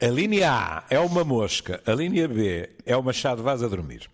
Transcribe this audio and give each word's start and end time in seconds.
A 0.00 0.06
linha 0.08 0.50
A 0.52 0.84
é 0.90 0.98
uma 0.98 1.24
mosca, 1.24 1.82
a 1.86 1.92
linha 1.92 2.26
B 2.28 2.70
é 2.84 2.96
o 2.96 3.02
Machado 3.02 3.42
Vaz 3.42 3.62
a 3.62 3.68
dormir. 3.68 4.08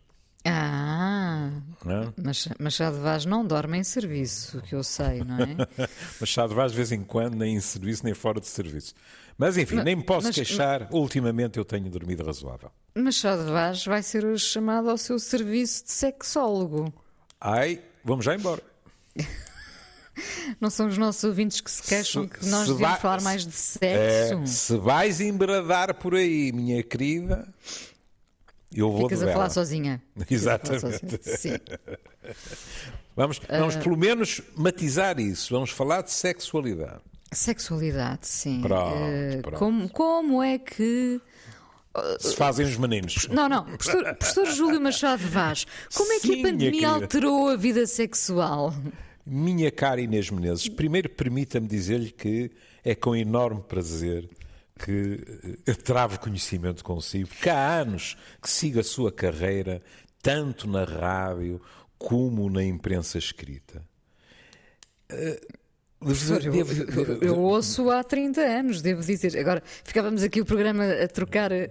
Ah, 0.44 1.50
Não 1.84 2.02
é? 2.04 2.12
mas 2.22 2.48
Machado 2.58 3.00
Vaz 3.00 3.26
não 3.26 3.44
dorme 3.44 3.76
em 3.78 3.84
serviço, 3.84 4.62
que 4.62 4.74
eu 4.74 4.82
sei, 4.82 5.22
não 5.24 5.36
é? 5.38 5.88
Machado 6.20 6.54
Vaz, 6.54 6.70
de 6.72 6.76
vez 6.76 6.92
em 6.92 7.02
quando, 7.04 7.34
nem 7.34 7.54
em 7.56 7.60
serviço 7.60 8.04
nem 8.04 8.14
fora 8.14 8.40
de 8.40 8.46
serviço. 8.46 8.94
Mas 9.36 9.56
enfim, 9.58 9.82
nem 9.82 9.94
me 9.96 10.02
posso 10.04 10.28
mas- 10.28 10.34
queixar. 10.36 10.88
Ultimamente 10.90 11.58
eu 11.58 11.64
tenho 11.64 11.90
dormido 11.90 12.24
razoável. 12.24 12.70
Machado 12.96 13.44
Vaz 13.52 13.84
vai 13.84 14.02
ser 14.02 14.24
hoje 14.24 14.44
chamado 14.44 14.88
ao 14.90 14.96
seu 14.96 15.18
serviço 15.18 15.84
de 15.84 15.92
sexólogo. 15.92 16.92
Ai, 17.40 17.80
vamos 18.04 18.24
já 18.24 18.34
embora. 18.34 18.62
Não 20.60 20.70
são 20.70 20.86
os 20.88 20.96
nossos 20.98 21.22
ouvintes 21.24 21.60
que 21.60 21.70
se 21.70 21.82
queixam 21.82 22.24
Se- 22.24 22.28
que 22.30 22.46
nós 22.46 22.66
se 22.66 22.72
devíamos 22.72 22.80
vai- 22.80 23.00
falar 23.00 23.20
mais 23.22 23.42
de 23.46 23.52
É, 23.80 24.28
sexo? 24.28 24.46
se 24.46 24.76
vais 24.76 25.20
embradar 25.20 25.94
por 25.94 26.14
aí, 26.14 26.52
minha 26.52 26.82
querida, 26.82 27.46
eu 28.74 28.90
vou 28.90 29.08
Ficas 29.08 29.22
a 29.22 29.32
falar 29.32 29.50
sozinha. 29.50 30.02
A 30.16 30.24
falar 30.24 30.26
Exatamente. 30.30 30.80
sozinha. 30.80 31.20
Sim. 31.36 31.56
Vamos, 33.16 33.40
vamos 33.48 33.74
Ah. 33.76 33.80
pelo 33.80 33.96
menos 33.96 34.40
matizar 34.56 35.18
isso. 35.18 35.52
Vamos 35.52 35.70
falar 35.70 36.02
de 36.02 36.12
sexualidade. 36.12 37.00
Sexualidade, 37.32 38.26
sim. 38.28 38.60
Pronto, 38.62 38.96
Eh, 38.96 39.40
pronto. 39.42 39.58
Como, 39.58 39.88
como 39.88 40.42
é 40.42 40.56
que. 40.58 41.20
Se 42.20 42.36
fazem 42.36 42.64
os 42.64 42.76
meninos. 42.76 43.26
Não, 43.28 43.48
não, 43.48 43.64
professor, 43.64 44.14
professor 44.14 44.46
Júlio 44.46 44.80
Machado 44.80 45.26
Vaz, 45.26 45.66
como 45.94 46.12
é 46.12 46.20
que 46.20 46.28
Sim, 46.28 46.40
a 46.40 46.42
pandemia 46.48 46.88
alterou 46.90 47.48
a 47.48 47.56
vida 47.56 47.84
sexual? 47.88 48.72
Minha 49.30 49.70
cara 49.70 50.00
Inês 50.00 50.30
Menezes, 50.30 50.68
primeiro 50.70 51.10
permita-me 51.10 51.68
dizer-lhe 51.68 52.10
que 52.10 52.50
é 52.82 52.94
com 52.94 53.14
enorme 53.14 53.60
prazer 53.60 54.26
que 54.78 55.20
eh, 55.66 55.74
travo 55.74 56.18
conhecimento 56.18 56.82
consigo, 56.82 57.28
porque 57.28 57.50
há 57.50 57.80
anos 57.80 58.16
que 58.40 58.48
sigo 58.48 58.80
a 58.80 58.84
sua 58.84 59.12
carreira, 59.12 59.82
tanto 60.22 60.66
na 60.66 60.84
rádio 60.84 61.60
como 61.98 62.48
na 62.48 62.64
imprensa 62.64 63.18
escrita. 63.18 63.84
Devo- 66.00 67.18
eu- 67.24 67.38
ouço 67.40 67.90
há 67.90 68.04
30 68.04 68.40
anos, 68.40 68.80
devo 68.80 69.02
dizer. 69.02 69.36
Agora, 69.36 69.60
ficávamos 69.82 70.22
aqui 70.22 70.40
o 70.40 70.44
programa 70.44 70.84
a 70.84 71.08
trocar 71.08 71.50
eh, 71.50 71.70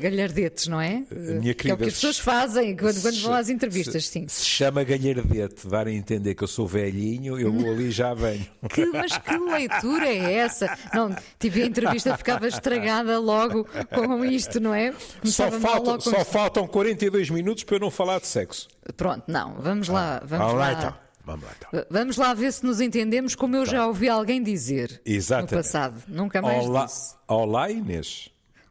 galhardetes, 0.00 0.66
não 0.66 0.80
é? 0.80 1.04
minha 1.10 1.54
que 1.54 1.70
é 1.70 1.74
o 1.74 1.76
que 1.76 1.84
querida, 1.84 1.86
as 1.86 1.94
pessoas 1.94 2.18
fazem 2.18 2.76
quando, 2.76 3.00
quando 3.00 3.20
vão 3.22 3.32
às 3.32 3.46
se- 3.46 3.52
entrevistas, 3.52 4.08
sim. 4.08 4.26
Se 4.26 4.44
chama 4.44 4.82
galhardete, 4.82 5.68
dar 5.68 5.86
a 5.86 5.92
entender 5.92 6.34
que 6.34 6.42
eu 6.42 6.48
sou 6.48 6.66
velhinho, 6.66 7.38
eu 7.38 7.52
vou 7.52 7.70
ali 7.70 7.84
e 7.84 7.90
já 7.92 8.12
venho. 8.12 8.44
Que, 8.74 8.86
mas 8.86 9.16
que 9.18 9.36
leitura 9.38 10.08
é 10.08 10.32
essa? 10.34 10.76
Não, 10.92 11.14
tipo, 11.38 11.56
a 11.58 11.60
entrevista 11.60 12.16
ficava 12.16 12.48
estragada 12.48 13.20
logo 13.20 13.64
com 13.94 14.24
isto, 14.24 14.58
não 14.58 14.74
é? 14.74 14.92
Só 15.24 15.44
Começava 15.48 15.60
faltam, 15.60 16.00
só 16.00 16.10
isto. 16.20 16.24
faltam 16.32 16.66
42 16.66 17.30
minutos 17.30 17.62
para 17.62 17.76
eu 17.76 17.80
não 17.80 17.90
falar 17.90 18.18
de 18.20 18.26
sexo. 18.26 18.66
Pronto, 18.96 19.22
não, 19.28 19.54
vamos 19.60 19.88
lá, 19.88 20.20
vamos 20.24 20.44
Vamos 20.46 20.54
lá. 20.54 20.70
lá 20.70 20.72
então. 20.72 21.03
Vamos 21.24 21.44
lá 21.44 21.52
então. 21.56 21.86
Vamos 21.90 22.16
lá 22.16 22.34
ver 22.34 22.52
se 22.52 22.64
nos 22.64 22.80
entendemos, 22.80 23.34
como 23.34 23.56
eu 23.56 23.64
já 23.64 23.86
ouvi 23.86 24.08
alguém 24.08 24.42
dizer 24.42 25.00
Exatamente. 25.04 25.52
no 25.52 25.56
passado. 25.58 26.02
Nunca 26.06 26.42
mais 26.42 26.66
Olá, 26.66 26.84
disse. 26.84 27.14
olá 27.26 27.70
Inês. 27.70 28.30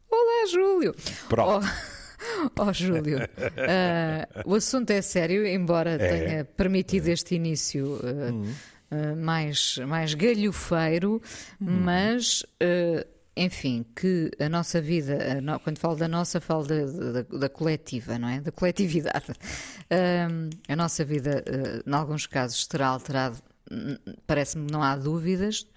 Olá, 0.09 0.47
Júlio. 0.47 0.96
Pronto. 1.28 1.66
Oh, 2.56 2.62
oh, 2.62 2.74
Júlio, 2.74 3.18
ah, 3.58 4.44
o 4.46 4.56
assunto 4.56 4.91
é 4.91 5.02
sério, 5.02 5.46
embora 5.46 5.97
tenha 5.97 6.46
permitido 6.46 7.08
este 7.09 7.36
início 7.36 8.00
ah, 8.03 8.52
ah, 8.91 9.16
mais, 9.16 9.78
mais 9.88 10.14
galhofeiro, 10.14 11.22
mas, 11.59 12.46
ah, 12.62 13.06
enfim, 13.36 13.84
que 13.96 14.30
a 14.40 14.48
nossa 14.48 14.80
vida, 14.82 15.18
quando 15.64 15.80
falo 15.80 15.96
da 15.96 16.08
nossa, 16.08 16.40
falo 16.40 16.66
da, 16.68 16.86
da- 16.86 17.38
da 17.40 17.50
coletiva, 17.50 18.18
não 18.20 18.28
é? 18.30 18.40
Da 18.42 18.52
coletividade. 18.52 19.26
Ah, 19.90 20.28
a 20.72 20.76
nossa 20.76 21.04
vida, 21.06 21.44
ah, 21.48 21.84
em 21.88 21.94
alguns 21.94 22.26
casos, 22.26 22.66
terá 22.66 22.88
alterado, 22.88 23.38
hum, 23.72 23.96
parece-me 24.26 24.66
que 24.66 24.72
não 24.74 24.82
há 24.82 24.96
dúvidas. 24.96 25.68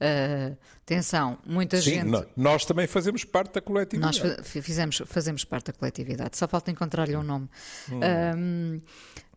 Ah, 0.00 0.52
atenção, 0.82 1.38
muita 1.46 1.80
Sim, 1.80 1.90
gente. 2.02 2.26
nós 2.36 2.64
também 2.66 2.86
fazemos 2.86 3.24
parte 3.24 3.54
da 3.54 3.60
Nós 3.60 3.64
coletividade. 3.66 4.36
fa- 4.36 4.60
fizemos, 4.60 5.02
fazemos 5.06 5.44
parte 5.44 5.66
da 5.66 5.72
coletividade, 5.72 6.36
só 6.36 6.46
falta 6.48 6.70
encontrar-lhe 6.70 7.16
um 7.16 7.22
nome. 7.22 7.48
Hum. 7.90 8.00
Um, 8.36 8.80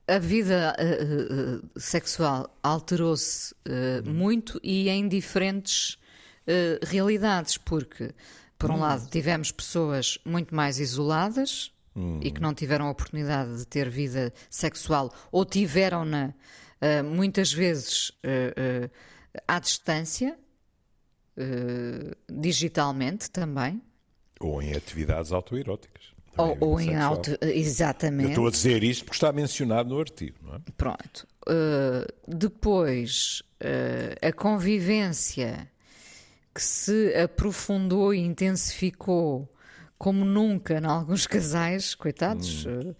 a 0.10 0.20
vida 0.20 0.76
uh, 0.80 1.66
uh, 1.76 1.80
sexual 1.80 2.50
alterou-se 2.64 3.54
uh, 3.54 4.10
muito 4.10 4.60
e 4.64 4.90
em 4.90 5.08
diferentes 5.08 5.98
uh, 6.48 6.86
realidades, 6.86 7.58
porque, 7.58 8.14
por 8.58 8.72
um 8.72 8.76
Hum. 8.76 8.80
lado, 8.80 9.10
tivemos 9.10 9.52
pessoas 9.52 10.18
muito 10.26 10.56
mais 10.56 10.80
isoladas 10.80 11.72
Hum. 11.96 12.20
e 12.22 12.30
que 12.30 12.40
não 12.40 12.54
tiveram 12.54 12.86
a 12.88 12.92
oportunidade 12.92 13.58
de 13.58 13.66
ter 13.66 13.90
vida 13.90 14.32
sexual 14.52 15.12
ou 15.32 15.44
tiveram-na 15.44 16.28
uh, 16.30 17.04
muitas 17.04 17.52
vezes 17.52 18.10
uh, 18.10 18.86
uh, 18.86 18.92
à 19.48 19.58
distância, 19.60 20.38
uh, 21.38 22.16
digitalmente 22.30 23.30
também. 23.32 23.82
Ou 24.40 24.62
em 24.62 24.76
atividades 24.76 25.32
autoeróticas. 25.32 26.16
Ou, 26.38 26.50
Também 26.54 26.70
ou 26.70 26.80
em 26.80 26.96
auto. 26.96 27.36
Eu 27.42 27.50
Exatamente. 27.50 28.30
estou 28.30 28.46
a 28.48 28.52
dizer 28.52 28.84
isto 28.84 29.04
porque 29.06 29.16
está 29.16 29.32
mencionado 29.32 29.90
no 29.90 30.00
artigo, 30.00 30.38
não 30.44 30.54
é? 30.56 30.60
Pronto. 30.78 31.28
Uh, 31.48 32.06
depois, 32.28 33.42
uh, 33.64 34.28
a 34.28 34.32
convivência 34.32 35.68
que 36.58 36.64
se 36.64 37.14
aprofundou 37.16 38.14
e 38.14 38.20
intensificou 38.20 39.48
como 39.98 40.24
nunca 40.26 40.80
em 40.80 40.86
alguns 40.86 41.26
casais, 41.26 41.96
coitados. 41.96 42.66
uh, 42.66 42.96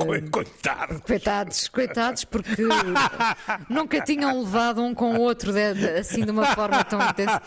Co- 0.00 0.30
Coitado! 0.30 1.00
Coitados, 1.00 1.68
coitados, 1.68 2.24
porque 2.24 2.62
nunca 3.70 4.00
tinham 4.02 4.40
levado 4.42 4.82
um 4.82 4.92
com 4.94 5.14
o 5.14 5.20
outro 5.20 5.52
de- 5.52 5.74
de- 5.74 5.88
assim 5.90 6.24
de 6.24 6.30
uma 6.30 6.46
forma 6.54 6.82
tão 6.84 7.00
intensa. 7.08 7.40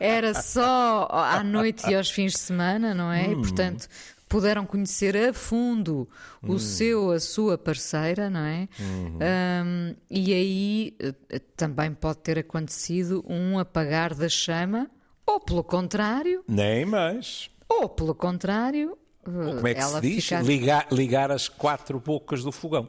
Era 0.00 0.34
só 0.34 1.06
à 1.10 1.44
noite 1.44 1.88
e 1.90 1.94
aos 1.94 2.10
fins 2.10 2.32
de 2.32 2.38
semana, 2.38 2.94
não 2.94 3.12
é? 3.12 3.30
E 3.30 3.36
portanto 3.36 3.86
puderam 4.28 4.66
conhecer 4.66 5.16
a 5.16 5.32
fundo 5.32 6.08
o 6.42 6.58
seu, 6.58 7.10
a 7.12 7.20
sua 7.20 7.56
parceira, 7.56 8.28
não 8.28 8.40
é? 8.40 8.68
Um, 8.80 9.94
e 10.10 10.32
aí 10.34 10.96
eh, 11.30 11.38
também 11.56 11.92
pode 11.92 12.18
ter 12.18 12.38
acontecido 12.38 13.24
um 13.28 13.58
apagar 13.58 14.14
da 14.14 14.28
chama, 14.28 14.90
ou 15.24 15.40
pelo 15.40 15.62
contrário, 15.64 16.44
Nem 16.46 16.84
mais. 16.84 17.50
ou 17.68 17.88
pelo 17.88 18.14
contrário. 18.14 18.96
eh, 19.26 19.30
Como 19.54 19.66
é 19.68 19.74
que 19.74 19.82
se 19.82 20.00
diz? 20.00 20.24
ficar- 20.24 20.44
Ligar, 20.44 20.86
ligar 20.92 21.30
as 21.30 21.48
quatro 21.48 21.98
bocas 22.00 22.42
do 22.42 22.52
fogão. 22.52 22.88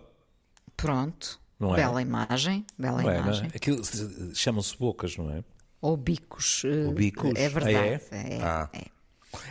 Pronto. 0.76 1.40
Não 1.60 1.74
é? 1.74 1.78
Bela 1.78 2.02
imagem, 2.02 2.66
bela 2.78 3.02
Não 3.02 3.10
é, 3.10 3.16
não 3.16 3.24
imagem. 3.24 3.50
é? 3.52 3.58
Aquilo 3.58 3.84
se- 3.84 4.36
chamam-se 4.36 4.78
bocas, 4.78 5.18
não 5.18 5.32
é? 5.32 5.44
Ou 5.82 5.98
bicos. 5.98 6.64
eh, 6.66 6.86
Ou 6.86 6.94
bicos. 6.94 7.32
É 7.36 7.50
verdade. 7.50 7.76
Ah, 8.12 8.16
é? 8.16 8.34
é? 8.36 8.42
Ah. 8.44 8.70
é. 8.74 8.86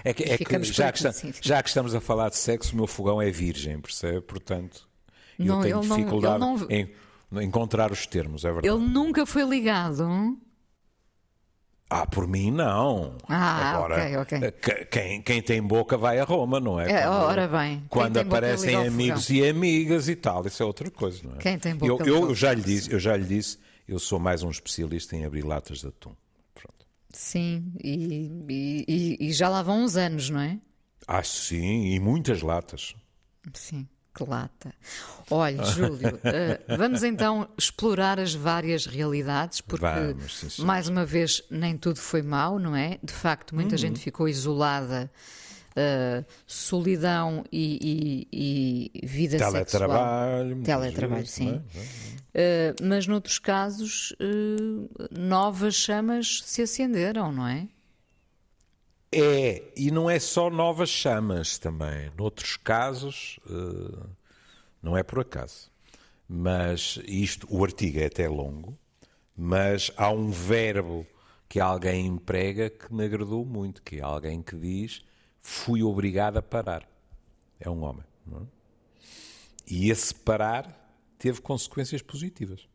É 0.05 0.13
que, 0.15 0.23
é 0.25 0.39
que 0.39 0.63
já, 0.65 0.93
que 0.93 1.13
sim. 1.13 1.33
já 1.41 1.63
que 1.63 1.69
estamos 1.69 1.95
a 1.95 2.01
falar 2.01 2.29
de 2.31 2.37
sexo, 2.37 2.73
o 2.73 2.77
meu 2.77 2.87
fogão 2.87 3.21
é 3.21 3.31
virgem, 3.31 3.81
percebe? 3.81 4.21
Portanto, 4.23 4.89
eu 5.39 5.47
Não, 5.47 5.61
tenho 5.63 5.79
ele 5.81 5.87
não- 5.89 5.97
dificuldade 5.97 6.45
ele 6.71 6.95
em 7.33 7.45
encontrar 7.45 7.91
os 7.93 8.07
termos, 8.07 8.45
é 8.45 8.53
verdade. 8.53 8.69
Ele 8.69 8.87
nunca 8.89 9.27
foi 9.27 9.43
ligado. 9.45 10.37
Ah, 11.89 12.05
por 12.05 12.27
mim 12.27 12.51
não. 12.51 13.17
Ah, 13.29 13.75
Agora, 13.77 13.95
ok, 13.95 14.17
ok. 14.41 14.51
que- 14.53 14.85
Quem, 14.87 15.23
quem 15.23 15.41
tem 15.43 15.63
boca 15.63 15.97
vai 15.97 16.19
a 16.19 16.25
Roma, 16.25 16.59
não 16.59 16.81
é? 16.81 16.91
É, 16.91 17.09
ora 17.09 17.47
bem, 17.47 17.85
Quando 17.89 18.17
aparecem 18.19 18.75
amigos 18.75 19.31
e 19.31 19.47
amigas 19.49 20.09
e 20.09 20.17
tal, 20.17 20.45
isso 20.47 20.61
é 20.63 20.67
outra 20.67 20.91
coisa, 20.91 21.21
não 21.23 21.37
é? 21.37 21.39
Quem 21.39 21.57
tem 21.59 21.77
boca 21.77 22.03
eu, 22.05 22.17
eu, 22.23 22.29
eu 22.31 22.35
já 22.35 22.53
lhe 22.53 22.63
disse, 22.63 22.93
eu 22.93 22.99
já 22.99 23.17
lhe 23.17 23.25
disse, 23.25 23.59
eu 23.87 24.01
sou 24.01 24.19
mais 24.19 24.43
um 24.43 24.51
especialista 24.51 25.15
em 25.15 25.25
abrir 25.25 25.45
latas 25.45 25.79
de 25.79 25.87
atum. 25.87 26.13
Sim, 27.19 27.73
e, 27.83 28.31
e- 28.87 29.17
e- 29.29 29.33
já 29.33 29.49
lá 29.49 29.63
vão 29.63 29.83
uns 29.85 29.97
anos, 29.97 30.29
não 30.29 30.39
é? 30.39 30.59
Ah, 31.09 31.23
sim, 31.23 31.87
e 31.95 31.99
muitas 31.99 32.43
latas. 32.43 32.95
Sim, 33.55 33.89
que 34.15 34.23
lata. 34.23 34.75
Olha, 35.31 35.65
Júlio, 35.65 36.21
eh, 36.25 36.61
vamos 36.77 37.03
então 37.03 37.49
explorar 37.57 38.21
as 38.21 38.35
várias 38.35 38.85
realidades, 38.85 39.63
porque, 39.63 39.83
Vamos, 39.83 40.37
sim, 40.39 40.51
sim. 40.51 40.63
mais 40.63 40.89
uma 40.89 41.07
vez, 41.07 41.43
nem 41.51 41.75
tudo 41.79 41.99
foi 41.99 42.21
mau, 42.21 42.59
não 42.59 42.77
é? 42.77 42.99
De 43.03 43.15
facto, 43.15 43.55
muita 43.55 43.77
Uhum. 43.77 43.79
gente 43.79 43.99
ficou 44.01 44.29
isolada, 44.29 45.11
eh, 45.77 46.25
solidão 46.47 47.45
e, 47.53 48.27
e- 48.33 49.01
e 49.03 49.07
vida 49.07 49.39
sexual. 49.39 49.53
Teletrabalho. 49.53 50.63
Teletrabalho, 50.63 51.21
vezes, 51.21 51.35
sim. 51.35 51.63
é? 52.35 52.73
Uh, 52.81 52.87
mas 52.87 53.07
noutros 53.07 53.39
casos, 53.39 54.13
uh, 54.13 54.89
novas 55.11 55.75
chamas 55.75 56.43
se 56.47 56.63
acenderam, 56.63 57.31
não 57.31 57.47
é? 57.47 57.69
É, 59.13 59.65
e 59.77 59.91
não 59.91 60.09
é 60.09 60.19
só 60.19 60.49
novas 60.49 60.89
chamas 60.89 61.59
também. 61.59 62.11
Noutros 62.19 62.57
casos, 62.57 63.39
não 64.83 64.97
é 64.97 65.03
por 65.03 65.21
acaso. 65.21 65.71
Mas 66.29 66.99
isto, 67.07 67.47
o 67.49 67.63
artigo 67.65 68.01
é 68.01 68.07
até 68.07 68.29
longo, 68.29 68.77
Mas 69.35 69.91
há 69.97 70.11
um 70.11 70.31
verbo 70.31 71.07
que 71.49 71.61
alguém 71.61 72.07
emprega 72.07 72.69
que 72.69 72.93
me 72.93 73.05
agradou 73.05 73.45
muito, 73.45 73.83
que 73.83 73.97
é 73.99 74.03
alguém 74.03 74.43
que 74.43 74.57
diz 74.57 75.03
fui 75.47 75.81
obrigado 75.81 76.39
a 76.39 76.43
parar. 76.43 76.87
É 77.61 77.71
um 77.71 77.85
homem. 77.85 78.05
É? 78.33 78.47
E 79.69 79.91
esse 79.91 80.13
parar 80.13 80.69
teve 81.17 81.41
consequências 81.41 82.03
positivas. 82.03 82.69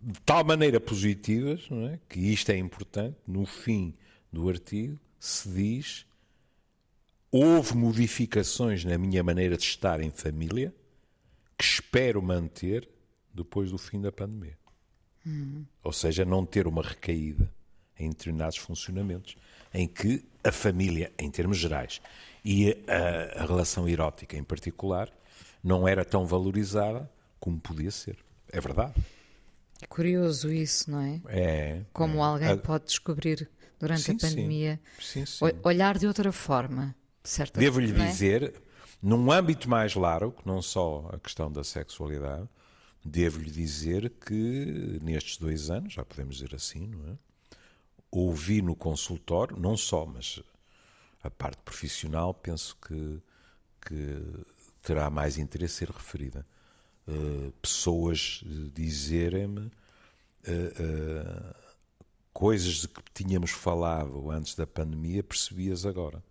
De 0.00 0.20
tal 0.20 0.44
maneira 0.44 0.80
positivas, 0.80 1.68
é? 1.90 1.98
que 2.08 2.20
isto 2.20 2.50
é 2.50 2.56
importante, 2.56 3.18
no 3.26 3.44
fim 3.44 3.92
do 4.32 4.48
artigo 4.48 4.98
se 5.18 5.48
diz 5.48 6.06
houve 7.30 7.76
modificações 7.76 8.84
na 8.84 8.96
minha 8.96 9.22
maneira 9.22 9.56
de 9.56 9.64
estar 9.64 10.00
em 10.00 10.10
família 10.10 10.72
que 11.58 11.64
espero 11.64 12.22
manter 12.22 12.88
depois 13.34 13.70
do 13.70 13.78
fim 13.78 14.00
da 14.00 14.12
pandemia. 14.12 14.58
Uhum. 15.26 15.66
Ou 15.82 15.92
seja, 15.92 16.24
não 16.24 16.46
ter 16.46 16.66
uma 16.66 16.82
recaída 16.82 17.52
em 17.98 18.10
determinados 18.10 18.56
funcionamentos 18.56 19.36
em 19.72 19.86
que 19.86 20.24
a 20.44 20.52
família, 20.52 21.12
em 21.18 21.30
termos 21.30 21.58
gerais, 21.58 22.00
e 22.44 22.76
a, 22.88 23.42
a 23.42 23.46
relação 23.46 23.88
erótica 23.88 24.36
em 24.36 24.42
particular, 24.42 25.10
não 25.62 25.86
era 25.86 26.04
tão 26.04 26.26
valorizada 26.26 27.08
como 27.38 27.60
podia 27.60 27.90
ser. 27.90 28.18
É 28.50 28.60
verdade. 28.60 28.94
É 29.80 29.86
curioso 29.86 30.52
isso, 30.52 30.90
não 30.90 31.00
é? 31.00 31.20
É. 31.28 31.82
Como 31.92 32.18
é. 32.18 32.22
alguém 32.22 32.58
pode 32.58 32.84
descobrir 32.84 33.48
durante 33.78 34.02
sim, 34.02 34.12
a 34.12 34.16
pandemia 34.16 34.80
sim. 35.00 35.26
Sim, 35.26 35.44
olhar 35.64 35.98
de 35.98 36.06
outra 36.06 36.30
forma, 36.30 36.94
de 37.22 37.28
certa 37.28 37.58
Devo-lhe 37.58 37.90
é? 37.90 38.06
dizer, 38.06 38.54
num 39.02 39.30
âmbito 39.32 39.68
mais 39.68 39.94
largo, 39.94 40.36
não 40.44 40.62
só 40.62 41.10
a 41.12 41.18
questão 41.18 41.50
da 41.50 41.64
sexualidade, 41.64 42.48
devo-lhe 43.04 43.50
dizer 43.50 44.10
que 44.24 45.00
nestes 45.02 45.36
dois 45.36 45.70
anos, 45.70 45.94
já 45.94 46.04
podemos 46.04 46.36
dizer 46.36 46.54
assim, 46.54 46.86
não 46.86 47.12
é? 47.12 47.16
Ouvi 48.12 48.60
no 48.60 48.76
consultório, 48.76 49.58
não 49.58 49.74
só, 49.74 50.04
mas 50.04 50.38
a 51.22 51.30
parte 51.30 51.62
profissional, 51.64 52.34
penso 52.34 52.76
que, 52.76 53.22
que 53.80 54.22
terá 54.82 55.08
mais 55.08 55.38
interesse 55.38 55.76
ser 55.76 55.88
referida. 55.88 56.46
Uh, 57.08 57.50
pessoas 57.52 58.44
dizerem-me 58.74 59.60
uh, 59.60 59.70
uh, 60.46 61.54
coisas 62.32 62.82
de 62.82 62.88
que 62.88 63.02
tínhamos 63.14 63.50
falado 63.50 64.30
antes 64.30 64.54
da 64.54 64.66
pandemia, 64.66 65.22
percebias 65.22 65.86
agora. 65.86 66.22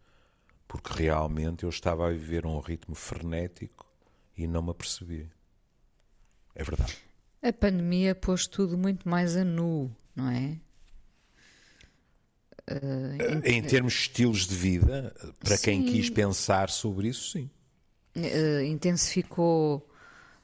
Porque 0.68 1.04
realmente 1.04 1.64
eu 1.64 1.70
estava 1.70 2.08
a 2.08 2.12
viver 2.12 2.46
um 2.46 2.60
ritmo 2.60 2.96
frenético 2.96 3.86
e 4.38 4.46
não 4.46 4.62
me 4.62 4.70
apercebia. 4.70 5.30
É 6.54 6.64
verdade. 6.64 6.98
A 7.42 7.52
pandemia 7.52 8.14
pôs 8.14 8.46
tudo 8.46 8.78
muito 8.78 9.10
mais 9.10 9.36
a 9.36 9.44
nu, 9.44 9.92
não 10.16 10.30
é? 10.30 10.60
Uh, 12.72 13.46
em, 13.46 13.58
em 13.58 13.62
termos 13.62 13.94
de 13.94 14.00
estilos 14.00 14.48
de 14.48 14.56
vida, 14.56 15.14
para 15.40 15.58
sim. 15.58 15.64
quem 15.64 15.86
quis 15.86 16.10
pensar 16.10 16.70
sobre 16.70 17.10
isso, 17.10 17.32
sim. 17.32 17.50
Uh, 18.16 18.62
intensificou 18.64 19.88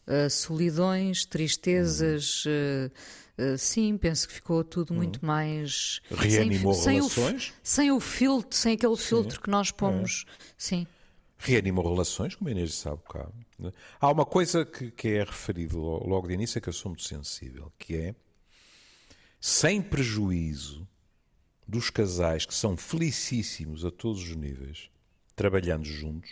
uh, 0.08 0.30
solidões, 0.30 1.26
tristezas. 1.26 2.44
Hum. 2.46 3.58
sim, 3.58 3.98
penso 3.98 4.28
que 4.28 4.34
ficou 4.34 4.64
tudo 4.64 4.94
hum. 4.94 4.98
muito 4.98 5.26
mais. 5.26 6.02
Reanimou 6.10 6.74
sem, 6.74 6.96
relações? 6.96 7.54
Sem 7.64 7.92
o, 7.92 7.92
sem 7.92 7.92
o 7.92 8.00
filtro, 8.00 8.58
sem 8.58 8.74
aquele 8.74 8.98
filtro 8.98 9.36
sim. 9.36 9.42
que 9.42 9.50
nós 9.50 9.72
pomos. 9.72 10.26
É. 10.28 10.44
Sim. 10.58 10.88
Reanimou 11.38 11.88
relações, 11.88 12.34
como 12.34 12.50
a 12.50 12.52
Inês 12.52 12.74
sabe 12.74 13.02
cá. 13.08 13.30
Há 14.02 14.12
uma 14.12 14.26
coisa 14.26 14.66
que, 14.66 14.90
que 14.90 15.10
é 15.10 15.24
referido 15.24 15.80
logo 15.80 16.28
de 16.28 16.34
início 16.34 16.60
que 16.60 16.68
eu 16.68 16.74
sou 16.74 16.90
muito 16.90 17.04
sensível, 17.04 17.72
que 17.78 17.96
é 17.96 18.16
sem 19.40 19.82
prejuízo 19.82 20.88
dos 21.68 21.90
casais 21.90 22.46
que 22.46 22.54
são 22.54 22.78
felicíssimos 22.78 23.84
a 23.84 23.92
todos 23.92 24.22
os 24.22 24.36
níveis, 24.36 24.90
trabalhando 25.36 25.86
juntos, 25.86 26.32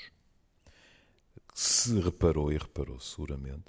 se 1.54 2.00
reparou 2.00 2.52
e 2.52 2.58
reparou 2.58 3.00
seguramente, 3.00 3.66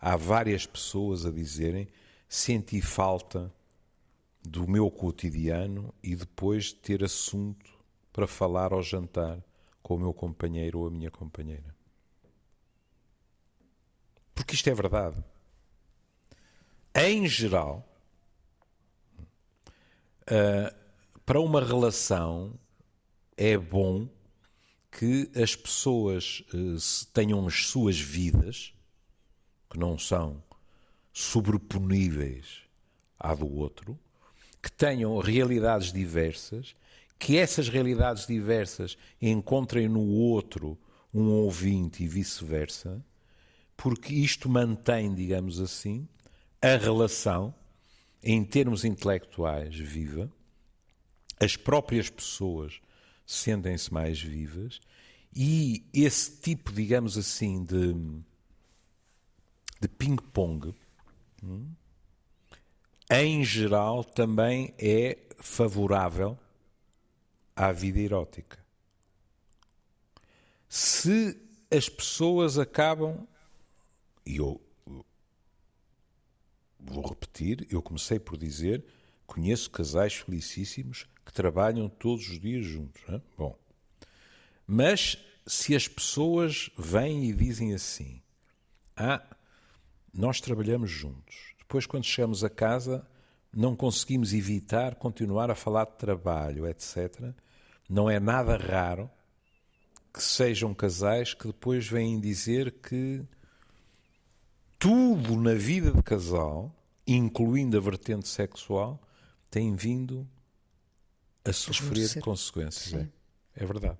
há 0.00 0.16
várias 0.16 0.66
pessoas 0.66 1.24
a 1.24 1.30
dizerem 1.30 1.88
senti 2.28 2.80
falta 2.80 3.52
do 4.42 4.68
meu 4.68 4.90
cotidiano 4.90 5.94
e 6.02 6.14
depois 6.14 6.66
de 6.66 6.74
ter 6.76 7.04
assunto 7.04 7.72
para 8.12 8.26
falar 8.26 8.72
ao 8.72 8.82
jantar 8.82 9.42
com 9.82 9.94
o 9.96 9.98
meu 9.98 10.12
companheiro 10.12 10.80
ou 10.80 10.86
a 10.88 10.90
minha 10.90 11.10
companheira. 11.10 11.74
Porque 14.34 14.54
isto 14.54 14.68
é 14.68 14.74
verdade. 14.74 15.16
Em 16.94 17.26
geral, 17.26 17.86
uh, 20.22 20.83
para 21.24 21.40
uma 21.40 21.64
relação 21.64 22.58
é 23.36 23.56
bom 23.56 24.08
que 24.90 25.30
as 25.34 25.56
pessoas 25.56 26.44
uh, 26.52 27.06
tenham 27.12 27.46
as 27.46 27.66
suas 27.66 27.98
vidas, 27.98 28.74
que 29.70 29.78
não 29.78 29.98
são 29.98 30.42
sobreponíveis 31.12 32.62
à 33.18 33.34
do 33.34 33.50
outro, 33.50 33.98
que 34.62 34.70
tenham 34.70 35.18
realidades 35.18 35.92
diversas, 35.92 36.76
que 37.18 37.36
essas 37.36 37.68
realidades 37.68 38.26
diversas 38.26 38.96
encontrem 39.20 39.88
no 39.88 40.06
outro 40.06 40.78
um 41.12 41.28
ouvinte 41.30 42.02
e 42.02 42.08
vice-versa, 42.08 43.04
porque 43.76 44.14
isto 44.14 44.48
mantém, 44.48 45.14
digamos 45.14 45.60
assim, 45.60 46.06
a 46.60 46.76
relação, 46.76 47.54
em 48.22 48.44
termos 48.44 48.84
intelectuais, 48.84 49.74
viva, 49.74 50.30
as 51.40 51.56
próprias 51.56 52.08
pessoas 52.08 52.80
sentem-se 53.26 53.92
mais 53.92 54.20
vivas 54.20 54.80
e 55.34 55.84
esse 55.92 56.40
tipo, 56.40 56.72
digamos 56.72 57.18
assim, 57.18 57.64
de, 57.64 57.92
de 59.80 59.88
ping-pong, 59.88 60.74
hum, 61.42 61.72
em 63.10 63.44
geral, 63.44 64.04
também 64.04 64.74
é 64.78 65.18
favorável 65.38 66.38
à 67.54 67.72
vida 67.72 67.98
erótica. 67.98 68.64
Se 70.68 71.38
as 71.70 71.88
pessoas 71.88 72.58
acabam, 72.58 73.26
e 74.24 74.36
eu 74.36 74.60
vou 76.78 77.06
repetir, 77.06 77.66
eu 77.70 77.82
comecei 77.82 78.18
por 78.18 78.36
dizer, 78.36 78.84
conheço 79.26 79.70
casais 79.70 80.14
felicíssimos 80.14 81.06
que 81.24 81.32
trabalham 81.32 81.88
todos 81.88 82.28
os 82.28 82.38
dias 82.38 82.64
juntos. 82.64 83.02
Hein? 83.08 83.22
Bom, 83.36 83.56
mas 84.66 85.18
se 85.46 85.74
as 85.74 85.88
pessoas 85.88 86.70
vêm 86.76 87.24
e 87.24 87.32
dizem 87.32 87.74
assim: 87.74 88.20
Ah, 88.96 89.22
nós 90.12 90.40
trabalhamos 90.40 90.90
juntos, 90.90 91.54
depois, 91.58 91.86
quando 91.86 92.04
chegamos 92.04 92.44
a 92.44 92.50
casa, 92.50 93.06
não 93.52 93.74
conseguimos 93.74 94.32
evitar 94.32 94.94
continuar 94.96 95.50
a 95.50 95.54
falar 95.54 95.86
de 95.86 95.96
trabalho, 95.96 96.66
etc. 96.66 97.32
Não 97.88 98.08
é 98.08 98.20
nada 98.20 98.56
raro 98.56 99.10
que 100.12 100.22
sejam 100.22 100.72
casais 100.72 101.34
que 101.34 101.46
depois 101.46 101.88
vêm 101.88 102.20
dizer 102.20 102.70
que 102.80 103.24
tudo 104.78 105.36
na 105.36 105.54
vida 105.54 105.90
de 105.90 106.02
casal, 106.02 106.74
incluindo 107.06 107.76
a 107.76 107.80
vertente 107.80 108.28
sexual, 108.28 109.00
tem 109.50 109.74
vindo 109.74 110.28
a 111.44 111.52
sofrer 111.52 112.20
consequências. 112.20 112.94
É. 112.94 113.06
é 113.56 113.66
verdade. 113.66 113.98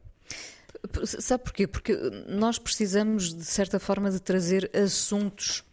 Sabe 1.05 1.45
porquê? 1.45 1.67
Porque 1.67 1.97
nós 2.29 2.59
precisamos, 2.59 3.35
de 3.35 3.45
certa 3.45 3.79
forma, 3.79 4.11
de 4.11 4.21
trazer 4.21 4.71
assuntos 4.75 5.65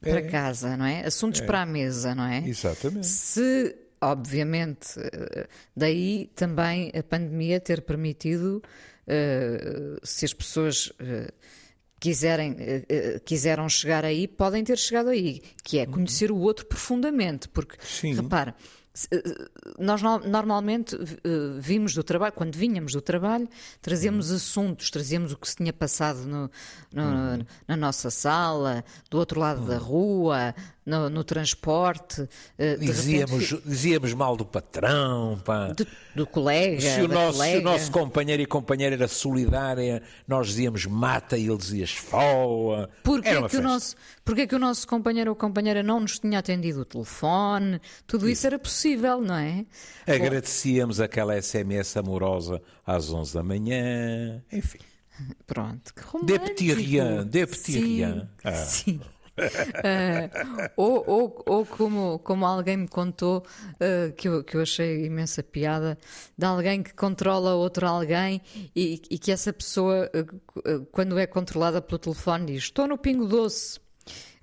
para 0.00 0.18
é. 0.18 0.22
casa, 0.22 0.76
não 0.76 0.84
é? 0.84 1.06
Assuntos 1.06 1.40
é. 1.40 1.46
para 1.46 1.62
a 1.62 1.66
mesa, 1.66 2.14
não 2.14 2.24
é? 2.24 2.46
Exatamente. 2.46 3.06
Se, 3.06 3.76
obviamente, 4.00 4.98
eh, 4.98 5.48
daí 5.74 6.30
também 6.34 6.90
a 6.96 7.02
pandemia 7.02 7.60
ter 7.60 7.82
permitido, 7.82 8.62
uh, 9.06 10.06
se 10.06 10.24
as 10.24 10.32
pessoas. 10.32 10.88
Uh, 11.00 11.32
quiserem, 11.98 12.52
uh, 12.52 13.20
quiseram 13.24 13.68
chegar 13.68 14.04
aí, 14.04 14.28
podem 14.28 14.62
ter 14.62 14.76
chegado 14.76 15.08
aí, 15.08 15.42
que 15.64 15.78
é 15.78 15.86
conhecer 15.86 16.30
o 16.30 16.36
outro 16.36 16.66
profundamente, 16.66 17.48
porque, 17.48 17.76
Sim. 17.80 18.14
repara, 18.14 18.54
nós 19.78 20.00
normalmente 20.02 20.96
eh, 20.96 21.58
vimos 21.58 21.94
do 21.94 22.02
trabalho, 22.02 22.32
quando 22.32 22.56
vinhamos 22.56 22.92
do 22.92 23.00
trabalho, 23.00 23.48
trazíamos 23.82 24.30
uhum. 24.30 24.36
assuntos, 24.36 24.90
trazíamos 24.90 25.32
o 25.32 25.36
que 25.36 25.48
se 25.48 25.56
tinha 25.56 25.72
passado 25.72 26.20
no, 26.20 26.50
no, 26.92 27.02
uhum. 27.02 27.44
na 27.68 27.76
nossa 27.76 28.10
sala, 28.10 28.84
do 29.10 29.18
outro 29.18 29.40
lado 29.40 29.60
uhum. 29.60 29.66
da 29.68 29.78
rua, 29.78 30.54
no, 30.84 31.10
no 31.10 31.24
transporte. 31.24 32.28
Eh, 32.56 32.76
dizíamos, 32.76 33.50
repente, 33.50 33.68
dizíamos 33.68 34.14
mal 34.14 34.36
do 34.36 34.44
patrão. 34.44 35.40
Pá. 35.44 35.68
De, 35.68 35.86
do 36.16 36.26
colega. 36.26 36.80
Se 36.80 37.02
o, 37.02 37.08
nosso, 37.08 37.38
colega. 37.38 37.52
se 37.52 37.58
o 37.58 37.62
nosso 37.62 37.90
companheiro 37.92 38.42
e 38.42 38.46
companheira 38.46 38.96
era 38.96 39.08
solidária, 39.08 40.02
nós 40.26 40.48
dizíamos 40.48 40.86
mata 40.86 41.36
e 41.36 41.46
ele 41.46 41.56
dizia 41.56 41.84
esfoa. 41.84 42.88
Porquê 43.04 43.28
era 43.28 43.40
uma 43.40 43.48
que, 43.48 43.56
o 43.56 43.60
festa. 43.60 43.72
nosso, 43.72 43.96
porquê 44.24 44.46
que 44.46 44.54
o 44.54 44.58
nosso 44.58 44.88
companheiro 44.88 45.30
ou 45.30 45.36
companheira 45.36 45.82
não 45.82 46.00
nos 46.00 46.18
tinha 46.18 46.38
atendido 46.38 46.80
o 46.80 46.84
telefone? 46.84 47.80
Tudo 48.06 48.28
isso 48.28 48.46
era 48.46 48.58
possível, 48.58 49.20
não 49.20 49.36
é? 49.36 49.66
Agradecíamos 50.06 51.00
aquela 51.00 51.40
SMS 51.40 51.96
amorosa 51.96 52.60
às 52.84 53.12
11 53.12 53.34
da 53.34 53.42
manhã. 53.42 54.42
Enfim. 54.52 54.78
Pronto, 55.46 55.94
que 55.94 56.02
romântico. 56.02 56.26
De 56.26 56.38
petit 56.38 56.72
rien, 56.74 57.26
de 57.26 57.46
petit 57.46 57.72
Sim. 57.72 58.28
Ah. 58.44 58.52
Sim. 58.52 59.00
Ah, 59.38 60.70
ou 60.76 61.04
ou, 61.06 61.42
ou 61.46 61.66
como, 61.66 62.18
como 62.20 62.46
alguém 62.46 62.76
me 62.76 62.88
contou, 62.88 63.44
ah, 63.80 64.12
que, 64.16 64.28
eu, 64.28 64.42
que 64.42 64.56
eu 64.56 64.62
achei 64.62 65.04
imensa 65.04 65.42
piada, 65.42 65.98
de 66.36 66.46
alguém 66.46 66.82
que 66.82 66.94
controla 66.94 67.54
outro 67.54 67.86
alguém 67.86 68.40
e, 68.74 69.00
e 69.10 69.18
que 69.18 69.30
essa 69.30 69.52
pessoa, 69.52 70.10
ah, 70.14 70.80
quando 70.90 71.18
é 71.18 71.26
controlada 71.26 71.80
pelo 71.82 71.98
telefone, 71.98 72.46
diz: 72.46 72.64
Estou 72.64 72.86
no 72.86 72.98
Pingo 72.98 73.26
Doce. 73.26 73.85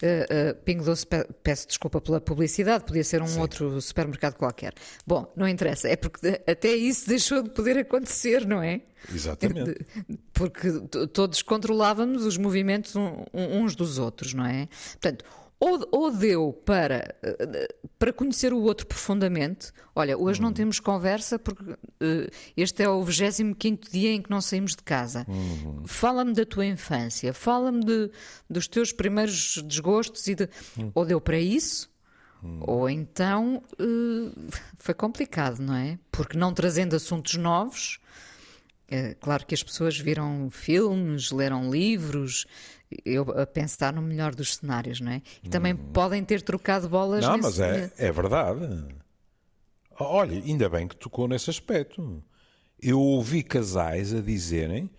Uh, 0.03 0.51
uh, 0.51 0.55
Pingo 0.65 0.83
Doce, 0.83 1.07
pe- 1.07 1.25
peço 1.41 1.65
desculpa 1.65 2.01
pela 2.01 2.19
publicidade, 2.19 2.83
podia 2.83 3.05
ser 3.05 3.21
um 3.21 3.39
outro 3.39 3.79
supermercado 3.79 4.35
qualquer. 4.35 4.73
Bom, 5.07 5.31
não 5.33 5.47
interessa, 5.47 5.87
é 5.87 5.95
porque 5.95 6.41
até 6.45 6.75
isso 6.75 7.07
deixou 7.07 7.41
de 7.41 7.49
poder 7.51 7.77
acontecer, 7.77 8.45
não 8.45 8.61
é? 8.61 8.81
Exatamente. 9.13 9.85
Porque 10.33 10.69
todos 11.13 11.41
controlávamos 11.41 12.25
os 12.25 12.37
movimentos 12.37 12.93
uns 13.33 13.75
dos 13.77 13.97
outros, 13.97 14.33
não 14.33 14.45
é? 14.45 14.67
Portanto, 14.91 15.23
ou, 15.59 15.87
ou 15.91 16.11
deu 16.11 16.51
para, 16.65 17.15
eh, 17.23 17.67
para 17.97 18.11
conhecer 18.11 18.51
o 18.53 18.61
outro 18.61 18.85
profundamente, 18.85 19.71
olha, 19.95 20.17
hoje 20.17 20.41
não 20.41 20.51
temos 20.51 20.79
conversa 20.79 21.39
porque 21.39 21.63
eh, 22.01 22.29
este 22.57 22.83
é 22.83 22.89
o 22.89 23.01
25 23.03 23.89
dia 23.89 24.11
em 24.11 24.21
que 24.21 24.29
não 24.29 24.41
saímos 24.41 24.75
de 24.75 24.83
casa. 24.83 25.25
Fala-me 25.85 26.33
da 26.33 26.45
tua 26.45 26.65
infância, 26.65 27.33
fala-me 27.33 27.83
de- 27.85 28.11
dos 28.49 28.67
teus 28.67 28.91
primeiros 28.91 29.57
desgostos 29.63 30.27
e 30.27 30.35
de... 30.35 30.49
Ou 30.93 31.05
deu 31.05 31.21
para 31.21 31.39
isso, 31.39 31.89
ou 32.59 32.89
então 32.89 33.63
eh, 33.79 34.31
foi 34.75 34.93
complicado, 34.93 35.59
não 35.61 35.75
é? 35.75 35.97
Porque 36.11 36.37
não 36.37 36.53
trazendo 36.53 36.93
assuntos 36.95 37.35
novos, 37.35 37.99
claro 39.21 39.45
que 39.45 39.55
as 39.55 39.63
pessoas 39.63 39.97
viram 39.97 40.49
filmes, 40.51 41.31
leram 41.31 41.71
livros, 41.71 42.45
eu 43.05 43.23
a 43.39 43.45
pensar 43.45 43.91
no 43.93 44.01
melhor 44.01 44.33
dos 44.35 44.55
cenários, 44.55 44.99
não 45.01 45.11
é? 45.11 45.21
E 45.43 45.49
também 45.49 45.75
podem 45.75 46.23
ter 46.23 46.41
trocado 46.41 46.87
bolas 46.89 47.23
Não, 47.23 47.37
nesse... 47.37 47.43
mas 47.43 47.59
é, 47.59 47.91
é 47.97 48.11
verdade. 48.11 48.85
Olha, 49.99 50.33
ainda 50.41 50.67
bem 50.69 50.87
que 50.87 50.95
tocou 50.95 51.27
nesse 51.27 51.49
aspecto. 51.49 52.23
Eu 52.81 52.99
ouvi 52.99 53.43
casais 53.43 54.13
a 54.13 54.21
dizerem: 54.21 54.89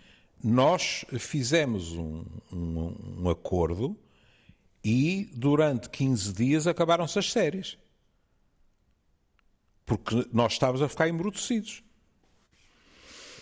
nós 0.42 1.04
fizemos 1.18 1.92
um, 1.92 2.24
um- 2.52 3.22
um 3.22 3.28
acordo 3.30 3.96
e 4.84 5.28
durante 5.34 5.88
15 5.90 6.32
dias 6.32 6.66
acabaram-se 6.66 7.18
as 7.18 7.30
séries. 7.32 7.76
Porque 9.86 10.26
nós 10.32 10.52
estávamos 10.54 10.80
a 10.82 10.88
ficar 10.88 11.08
embrutecidos. 11.08 11.82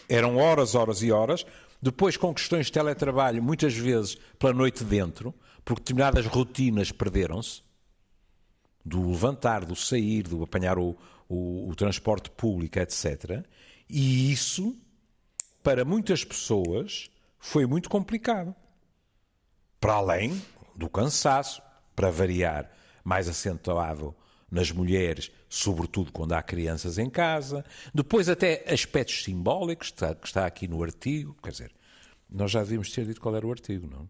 Eram 0.09 0.37
horas, 0.37 0.75
horas 0.75 1.02
e 1.02 1.11
horas. 1.12 1.47
Depois, 1.83 2.17
com 2.17 2.33
questões 2.33 2.67
de 2.67 2.73
teletrabalho, 2.73 3.43
muitas 3.43 3.75
vezes 3.75 4.17
pela 4.39 4.53
noite 4.53 4.85
dentro, 4.85 5.35
porque 5.65 5.81
determinadas 5.83 6.27
rotinas 6.27 6.93
perderam-se 6.93 7.61
do 8.85 9.11
levantar, 9.11 9.65
do 9.65 9.75
sair, 9.75 10.23
do 10.23 10.43
apanhar 10.45 10.79
o, 10.79 10.97
o- 11.29 11.69
o 11.69 11.75
transporte 11.75 12.31
público, 12.31 12.79
etc. 12.79 13.45
E 13.91 14.31
isso, 14.33 14.77
para 15.62 15.85
muitas 15.85 16.25
pessoas, 16.25 17.11
foi 17.39 17.67
muito 17.67 17.89
complicado. 17.91 18.55
Para 19.81 19.95
além 19.95 20.41
do 20.77 20.89
cansaço, 20.89 21.61
para 21.97 22.11
variar, 22.11 22.71
mais 23.05 23.29
acentuado 23.29 24.15
nas 24.51 24.71
mulheres, 24.71 25.31
sobretudo 25.54 26.11
quando 26.11 26.32
há 26.32 26.42
crianças 26.42 26.97
em 26.97 27.11
casa. 27.11 27.62
Depois, 27.94 28.26
até 28.26 28.64
aspectos 28.73 29.23
simbólicos, 29.23 29.88
que 29.90 29.94
está, 29.97 30.14
que 30.14 30.26
está 30.26 30.47
aqui 30.47 30.66
no 30.66 30.82
artigo. 30.82 31.37
Quer 31.42 31.50
dizer, 31.50 31.73
nós 32.30 32.50
já 32.50 32.62
devíamos 32.62 32.90
ter 32.90 33.04
dito 33.04 33.21
qual 33.21 33.37
era 33.37 33.47
o 33.47 33.50
artigo, 33.50 33.87
não? 33.87 34.09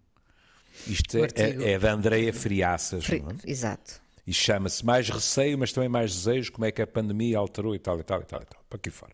Isto 0.87 1.18
é, 1.18 1.22
artigo. 1.25 1.62
é, 1.64 1.72
é 1.72 1.78
da 1.80 1.92
Andreia 1.92 2.32
Friaças, 2.32 3.04
Fri- 3.04 3.20
não 3.20 3.30
é? 3.32 3.34
Exato. 3.44 4.00
E 4.25 4.32
chama-se 4.32 4.87
Mais 4.87 5.08
Receio, 5.11 5.58
mas 5.58 5.72
também 5.72 5.88
Mais 5.88 6.14
Desejo, 6.14 6.52
como 6.52 6.64
é 6.64 6.70
que 6.70 6.80
a 6.80 6.87
pandemia 6.87 7.38
alterou 7.38 7.75
e 7.75 7.78
tal, 7.80 7.99
e 7.99 8.04
tal, 8.04 8.20
e 8.20 8.25
tal, 8.25 8.40
e 8.40 8.46
tal, 8.46 8.64
para 8.68 8.76
aqui 8.76 8.88
fora. 8.90 9.12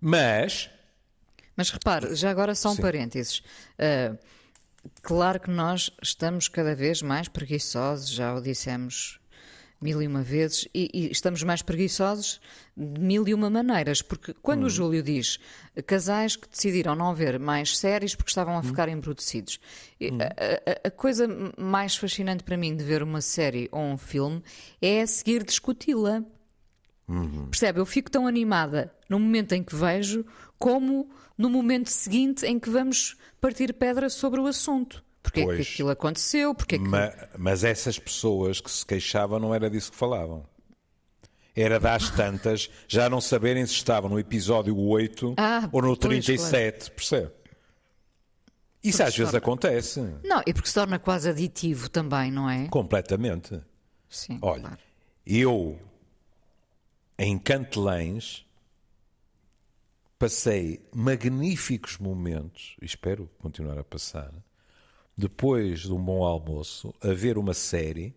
Mas, 0.00 0.70
Mas 1.56 1.70
repare, 1.70 2.14
já 2.14 2.30
agora 2.30 2.54
só 2.54 2.70
um 2.70 2.76
Sim. 2.76 2.82
parênteses. 2.82 3.42
Ah, 3.76 4.16
claro 5.02 5.40
que 5.40 5.50
nós 5.50 5.90
estamos 6.00 6.46
cada 6.46 6.72
vez 6.74 7.02
mais 7.02 7.26
preguiçosos, 7.26 8.08
já 8.08 8.32
o 8.32 8.40
dissemos 8.40 9.19
mil 9.82 10.02
e 10.02 10.06
uma 10.06 10.22
vezes, 10.22 10.68
e, 10.74 10.90
e 10.92 11.10
estamos 11.10 11.42
mais 11.42 11.62
preguiçosos 11.62 12.40
de 12.76 13.00
mil 13.00 13.26
e 13.26 13.32
uma 13.32 13.48
maneiras, 13.48 14.02
porque 14.02 14.34
quando 14.42 14.62
Hum. 14.62 14.66
o 14.66 14.70
Júlio 14.70 15.02
diz 15.02 15.38
casais 15.86 16.36
que 16.36 16.48
decidiram 16.48 16.94
não 16.94 17.14
ver 17.14 17.38
mais 17.38 17.78
séries 17.78 18.14
porque 18.14 18.30
estavam 18.30 18.54
Hum. 18.54 18.58
a 18.58 18.62
ficar 18.62 18.88
embrutecidos, 18.90 19.58
e 19.98 20.08
a, 20.08 20.10
a- 20.84 20.88
a 20.88 20.90
coisa 20.90 21.26
mais 21.58 21.96
fascinante 21.96 22.44
para 22.44 22.56
mim 22.58 22.76
de 22.76 22.84
ver 22.84 23.02
uma 23.02 23.20
série 23.22 23.68
ou 23.72 23.80
um 23.80 23.96
filme 23.96 24.42
é 24.82 25.04
seguir 25.06 25.42
discuti-la. 25.44 26.22
Percebe? 27.50 27.80
Eu 27.80 27.86
fico 27.86 28.08
tão 28.10 28.26
animada 28.26 28.94
no 29.08 29.18
momento 29.18 29.52
em 29.52 29.64
que 29.64 29.74
vejo, 29.74 30.24
como 30.58 31.10
no 31.36 31.48
momento 31.50 31.88
seguinte 31.88 32.46
em 32.46 32.56
que 32.58 32.70
vamos 32.70 33.16
partir 33.40 33.72
pedra 33.72 34.08
sobre 34.08 34.38
o 34.38 34.46
assunto. 34.46 35.02
Porque 35.22 35.40
é 35.40 35.42
que 35.42 35.48
Pois. 35.48 35.66
aquilo 35.68 35.90
aconteceu? 35.90 36.54
Porque 36.54 36.76
é 36.76 36.78
que... 36.78 36.84
ma- 36.88 37.12
mas 37.38 37.62
essas 37.64 37.98
pessoas 37.98 38.60
que 38.60 38.70
se 38.70 38.84
queixavam 38.86 39.38
não 39.38 39.54
era 39.54 39.68
disso 39.68 39.90
que 39.92 39.96
falavam. 39.98 40.46
Era 41.54 41.78
das 41.78 42.08
tantas 42.16 42.70
já 42.88 43.08
não 43.10 43.20
saberem 43.20 43.66
se 43.66 43.74
estavam 43.74 44.08
no 44.10 44.18
episódio 44.18 44.76
8 44.78 45.34
Ah, 45.36 45.68
ou 45.72 45.82
no 45.82 45.88
pois, 45.96 46.24
37, 46.24 46.90
percebe? 46.92 47.30
Isso 48.82 48.96
Porque 48.96 49.02
às 49.08 49.16
vezes 49.16 49.30
torna- 49.32 49.38
acontece, 49.38 50.00
Não, 50.24 50.42
e 50.46 50.54
porque 50.54 50.68
se 50.68 50.74
torna 50.74 50.98
quase 50.98 51.28
aditivo 51.28 51.90
também, 51.90 52.30
não 52.30 52.48
é? 52.48 52.66
completamente. 52.68 53.60
Sim, 54.08 54.38
Olha, 54.40 54.62
claro. 54.62 54.78
eu 55.26 55.78
em 57.18 57.38
Cantelães 57.38 58.46
passei 60.18 60.80
magníficos 60.94 61.98
momentos, 61.98 62.74
e 62.80 62.86
espero 62.86 63.28
continuar 63.38 63.78
a 63.78 63.84
passar, 63.84 64.32
depois 65.20 65.80
de 65.80 65.92
um 65.92 66.02
bom 66.02 66.24
almoço, 66.24 66.94
a 67.02 67.12
ver 67.12 67.36
uma 67.36 67.52
série 67.52 68.14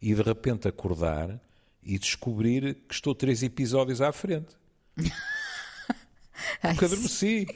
e 0.00 0.14
de 0.14 0.22
repente 0.22 0.68
acordar 0.68 1.40
e 1.82 1.98
descobrir 1.98 2.74
que 2.86 2.94
estou 2.94 3.14
três 3.14 3.42
episódios 3.42 4.00
à 4.00 4.12
frente. 4.12 4.54
Porque 6.60 6.84
adormeci. 6.84 7.46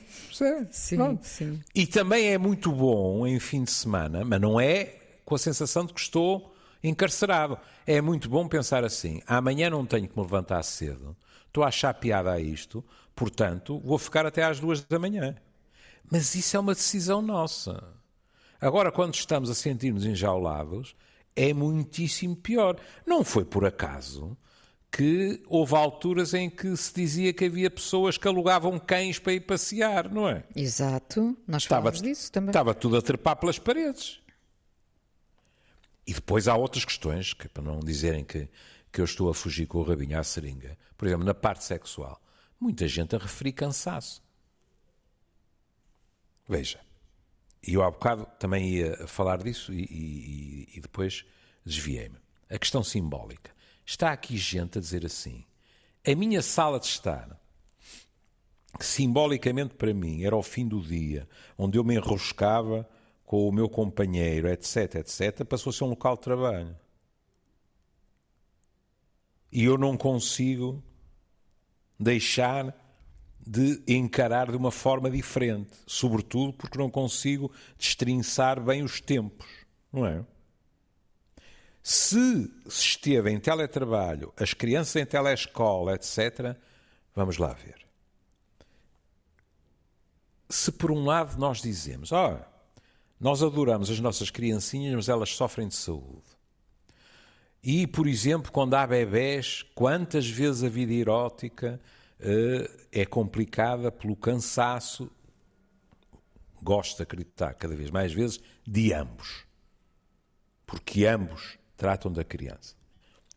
Sim, 0.70 0.96
Pronto. 0.96 1.24
sim. 1.24 1.60
E 1.74 1.86
também 1.86 2.26
é 2.28 2.38
muito 2.38 2.72
bom 2.72 3.26
em 3.26 3.38
fim 3.38 3.64
de 3.64 3.70
semana, 3.70 4.24
mas 4.24 4.40
não 4.40 4.58
é 4.58 4.94
com 5.24 5.34
a 5.34 5.38
sensação 5.38 5.84
de 5.84 5.92
que 5.92 6.00
estou 6.00 6.54
encarcerado. 6.82 7.58
É 7.86 8.00
muito 8.00 8.28
bom 8.28 8.48
pensar 8.48 8.84
assim: 8.84 9.20
amanhã 9.26 9.68
não 9.68 9.84
tenho 9.84 10.08
que 10.08 10.16
me 10.16 10.22
levantar 10.22 10.62
cedo, 10.62 11.16
estou 11.46 11.62
a 11.64 11.68
achar 11.68 11.92
piada 11.94 12.32
a 12.32 12.40
isto, 12.40 12.84
portanto 13.14 13.78
vou 13.80 13.98
ficar 13.98 14.24
até 14.24 14.42
às 14.42 14.58
duas 14.58 14.82
da 14.82 14.98
manhã. 14.98 15.36
Mas 16.10 16.34
isso 16.34 16.56
é 16.56 16.60
uma 16.60 16.74
decisão 16.74 17.20
nossa. 17.20 17.82
Agora, 18.60 18.90
quando 18.90 19.14
estamos 19.14 19.50
a 19.50 19.54
sentir-nos 19.54 20.04
enjaulados, 20.04 20.94
é 21.34 21.52
muitíssimo 21.52 22.34
pior. 22.36 22.80
Não 23.06 23.22
foi 23.24 23.44
por 23.44 23.64
acaso 23.64 24.36
que 24.90 25.42
houve 25.46 25.74
alturas 25.74 26.32
em 26.32 26.48
que 26.48 26.74
se 26.76 26.94
dizia 26.94 27.32
que 27.32 27.44
havia 27.44 27.70
pessoas 27.70 28.16
que 28.16 28.26
alugavam 28.26 28.78
cães 28.78 29.18
para 29.18 29.34
ir 29.34 29.40
passear, 29.40 30.10
não 30.10 30.26
é? 30.28 30.44
Exato, 30.54 31.36
nós 31.46 31.64
Estava, 31.64 31.82
falamos 31.82 32.00
disso 32.00 32.32
também. 32.32 32.48
estava 32.50 32.72
tudo 32.74 32.96
a 32.96 33.02
trepar 33.02 33.36
pelas 33.36 33.58
paredes. 33.58 34.20
E 36.06 36.14
depois 36.14 36.48
há 36.48 36.56
outras 36.56 36.84
questões, 36.84 37.34
que 37.34 37.46
é 37.46 37.48
para 37.48 37.62
não 37.64 37.80
dizerem 37.80 38.24
que, 38.24 38.48
que 38.90 39.00
eu 39.00 39.04
estou 39.04 39.28
a 39.28 39.34
fugir 39.34 39.66
com 39.66 39.78
o 39.78 39.82
rabinho 39.82 40.18
à 40.18 40.22
seringa. 40.24 40.78
Por 40.96 41.06
exemplo, 41.06 41.26
na 41.26 41.34
parte 41.34 41.64
sexual, 41.64 42.18
muita 42.58 42.88
gente 42.88 43.14
a 43.14 43.18
referir 43.18 43.52
cansaço. 43.52 44.22
Veja, 46.48 46.78
e 47.66 47.74
eu 47.74 47.82
há 47.82 47.90
bocado 47.90 48.26
também 48.38 48.68
ia 48.68 49.06
falar 49.06 49.42
disso 49.42 49.72
e, 49.72 49.82
e- 49.82 50.68
e 50.76 50.80
depois 50.80 51.24
desviei-me. 51.64 52.16
A 52.48 52.58
questão 52.58 52.82
simbólica. 52.84 53.54
Está 53.84 54.12
aqui 54.12 54.36
gente 54.36 54.78
a 54.78 54.80
dizer 54.80 55.04
assim: 55.04 55.44
a 56.06 56.14
minha 56.14 56.42
sala 56.42 56.78
de 56.78 56.86
estar 56.86 57.38
que 58.78 58.84
simbolicamente 58.84 59.74
para 59.74 59.94
mim 59.94 60.22
era 60.22 60.36
o 60.36 60.42
fim 60.42 60.68
do 60.68 60.80
dia, 60.80 61.28
onde 61.56 61.78
eu 61.78 61.84
me 61.84 61.94
enroscava 61.94 62.88
com 63.24 63.48
o 63.48 63.52
meu 63.52 63.68
companheiro, 63.68 64.48
etc, 64.48 64.96
etc, 64.96 65.44
passou 65.44 65.70
a 65.70 65.72
ser 65.72 65.84
um 65.84 65.88
local 65.88 66.14
de 66.16 66.22
trabalho. 66.22 66.76
E 69.50 69.64
eu 69.64 69.78
não 69.78 69.96
consigo 69.96 70.82
deixar 71.98 72.74
de 73.46 73.80
encarar 73.86 74.50
de 74.50 74.56
uma 74.56 74.72
forma 74.72 75.08
diferente, 75.08 75.70
sobretudo 75.86 76.52
porque 76.52 76.76
não 76.76 76.90
consigo 76.90 77.52
destrinçar 77.78 78.60
bem 78.60 78.82
os 78.82 79.00
tempos, 79.00 79.46
não 79.92 80.04
é? 80.04 80.24
Se 81.82 82.52
esteve 82.66 83.30
em 83.30 83.38
teletrabalho, 83.38 84.32
as 84.36 84.52
crianças 84.52 84.96
em 84.96 85.06
telescola, 85.06 85.94
etc., 85.94 86.56
vamos 87.14 87.38
lá 87.38 87.52
ver. 87.52 87.86
Se 90.48 90.72
por 90.72 90.90
um 90.90 91.04
lado 91.04 91.38
nós 91.38 91.62
dizemos, 91.62 92.10
ó, 92.10 92.34
oh, 92.34 92.56
nós 93.20 93.42
adoramos 93.42 93.88
as 93.88 94.00
nossas 94.00 94.30
criancinhas, 94.30 94.94
mas 94.94 95.08
elas 95.08 95.30
sofrem 95.30 95.68
de 95.68 95.76
saúde. 95.76 96.36
E, 97.62 97.86
por 97.86 98.06
exemplo, 98.06 98.50
quando 98.50 98.74
há 98.74 98.86
bebés, 98.86 99.64
quantas 99.74 100.28
vezes 100.28 100.62
a 100.62 100.68
vida 100.68 100.92
erótica 100.92 101.80
é 102.92 103.04
complicada 103.04 103.92
pelo 103.92 104.16
cansaço, 104.16 105.10
gosto 106.62 106.96
de 106.96 107.02
acreditar 107.02 107.54
cada 107.54 107.76
vez 107.76 107.90
mais 107.90 108.12
vezes, 108.12 108.40
de 108.66 108.92
ambos. 108.92 109.44
Porque 110.64 111.06
ambos 111.06 111.58
tratam 111.76 112.12
da 112.12 112.24
criança. 112.24 112.74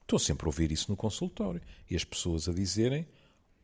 Estou 0.01 0.17
sempre 0.17 0.45
a 0.45 0.49
ouvir 0.49 0.71
isso 0.71 0.89
no 0.89 0.97
consultório 0.97 1.61
e 1.89 1.95
as 1.95 2.03
pessoas 2.03 2.49
a 2.49 2.53
dizerem: 2.53 3.07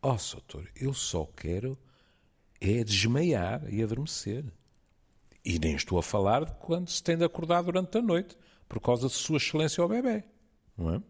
Ó, 0.02 0.14
oh, 0.14 0.32
doutor, 0.34 0.70
eu 0.76 0.94
só 0.94 1.26
quero 1.26 1.78
é 2.62 2.84
desmaiar 2.84 3.62
e 3.74 3.82
adormecer. 3.82 4.46
E 5.44 5.60
nem 5.60 5.76
estou 5.76 5.98
a 5.98 6.04
falar 6.04 6.46
de 6.46 6.54
quando 6.56 6.90
se 6.90 7.04
tem 7.04 7.18
de 7.18 7.24
acordar 7.24 7.62
durante 7.62 7.98
a 7.98 8.02
noite 8.02 8.38
por 8.68 8.80
causa 8.80 9.08
de 9.08 9.14
Sua 9.14 9.38
Excelência 9.38 9.82
ao 9.82 9.90
bebê. 9.90 10.24
Não 10.78 10.96
é? 10.96 11.02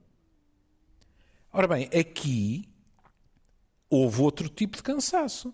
Ora 1.51 1.67
bem, 1.67 1.85
aqui 1.97 2.67
houve 3.89 4.21
outro 4.21 4.49
tipo 4.49 4.77
de 4.77 4.83
cansaço. 4.83 5.53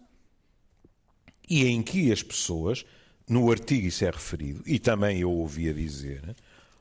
E 1.50 1.66
em 1.66 1.82
que 1.82 2.12
as 2.12 2.24
pessoas, 2.24 2.86
no 3.28 3.52
artigo 3.52 3.88
isso 3.88 4.06
é 4.06 4.10
referido, 4.10 4.64
e 4.66 4.80
também 4.80 5.20
eu 5.20 5.32
ouvia 5.32 5.74
dizer, 5.74 6.36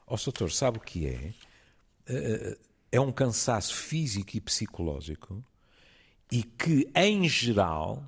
Ó, 0.07 0.15
oh, 0.15 0.17
doutor, 0.17 0.51
sabe 0.51 0.79
o 0.79 0.81
que 0.81 1.07
é? 1.07 1.33
Eh, 2.07 2.59
é 2.91 3.01
um 3.01 3.13
cansaço 3.13 3.75
físico 3.75 4.37
e 4.37 4.41
psicológico 4.41 5.45
e 6.33 6.43
que, 6.43 6.91
em 6.95 7.29
geral, 7.29 8.05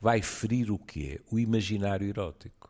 vai 0.00 0.20
ferir 0.22 0.72
o 0.72 0.78
quê? 0.78 1.20
O 1.30 1.38
imaginário 1.38 2.08
erótico. 2.08 2.68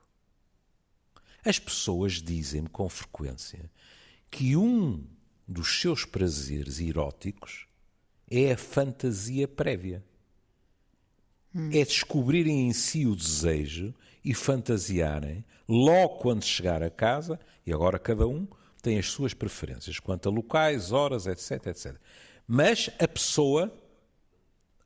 As 1.42 1.58
pessoas 1.58 2.20
dizem-me 2.20 2.68
com 2.68 2.86
frequência 2.88 3.70
que 4.30 4.54
um 4.56 5.02
dos 5.48 5.80
seus 5.80 6.04
prazeres 6.04 6.78
eróticos 6.78 7.65
é 8.30 8.52
a 8.52 8.56
fantasia 8.56 9.46
prévia. 9.46 10.04
Hum. 11.54 11.70
É 11.72 11.84
descobrirem 11.84 12.68
em 12.68 12.72
si 12.72 13.06
o 13.06 13.16
desejo 13.16 13.94
e 14.24 14.34
fantasiarem 14.34 15.44
logo 15.68 16.16
quando 16.18 16.44
chegar 16.44 16.82
a 16.82 16.90
casa, 16.90 17.38
e 17.64 17.72
agora 17.72 17.98
cada 17.98 18.26
um 18.26 18.46
tem 18.82 18.98
as 18.98 19.06
suas 19.06 19.34
preferências 19.34 19.98
quanto 19.98 20.28
a 20.28 20.32
locais, 20.32 20.92
horas, 20.92 21.26
etc, 21.26 21.66
etc. 21.66 21.96
Mas 22.46 22.90
a 23.00 23.08
pessoa, 23.08 23.72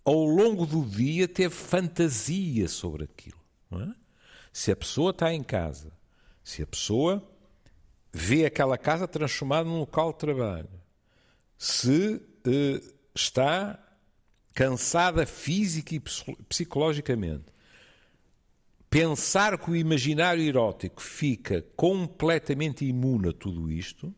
ao 0.05 0.25
longo 0.25 0.65
do 0.65 0.85
dia, 0.85 1.29
teve 1.29 1.55
fantasia 1.55 2.67
sobre 2.69 3.05
aquilo. 3.05 3.41
É? 3.73 3.95
Se 4.53 4.73
a 4.73 4.77
pessoa 4.77 5.11
está 5.11 5.33
em 5.33 5.43
casa, 5.43 5.93
se 6.43 6.63
a 6.63 6.67
pessoa 6.67 7.23
vê 8.13 8.45
aquela 8.45 8.77
casa 8.79 9.07
transformada 9.07 9.69
num 9.69 9.81
local 9.81 10.13
de 10.13 10.19
trabalho, 10.19 10.71
se 11.59 12.21
eh, 12.47 12.81
está 13.15 13.79
cansada 14.55 15.27
física 15.27 15.95
e 15.95 16.03
psicologicamente, 16.49 17.45
pensar 18.89 19.57
que 19.57 19.71
o 19.71 19.77
imaginário 19.77 20.43
erótico 20.43 21.01
fica 21.01 21.65
completamente 21.77 22.85
imune 22.85 23.29
a 23.29 23.33
tudo 23.33 23.71
isto, 23.71 24.15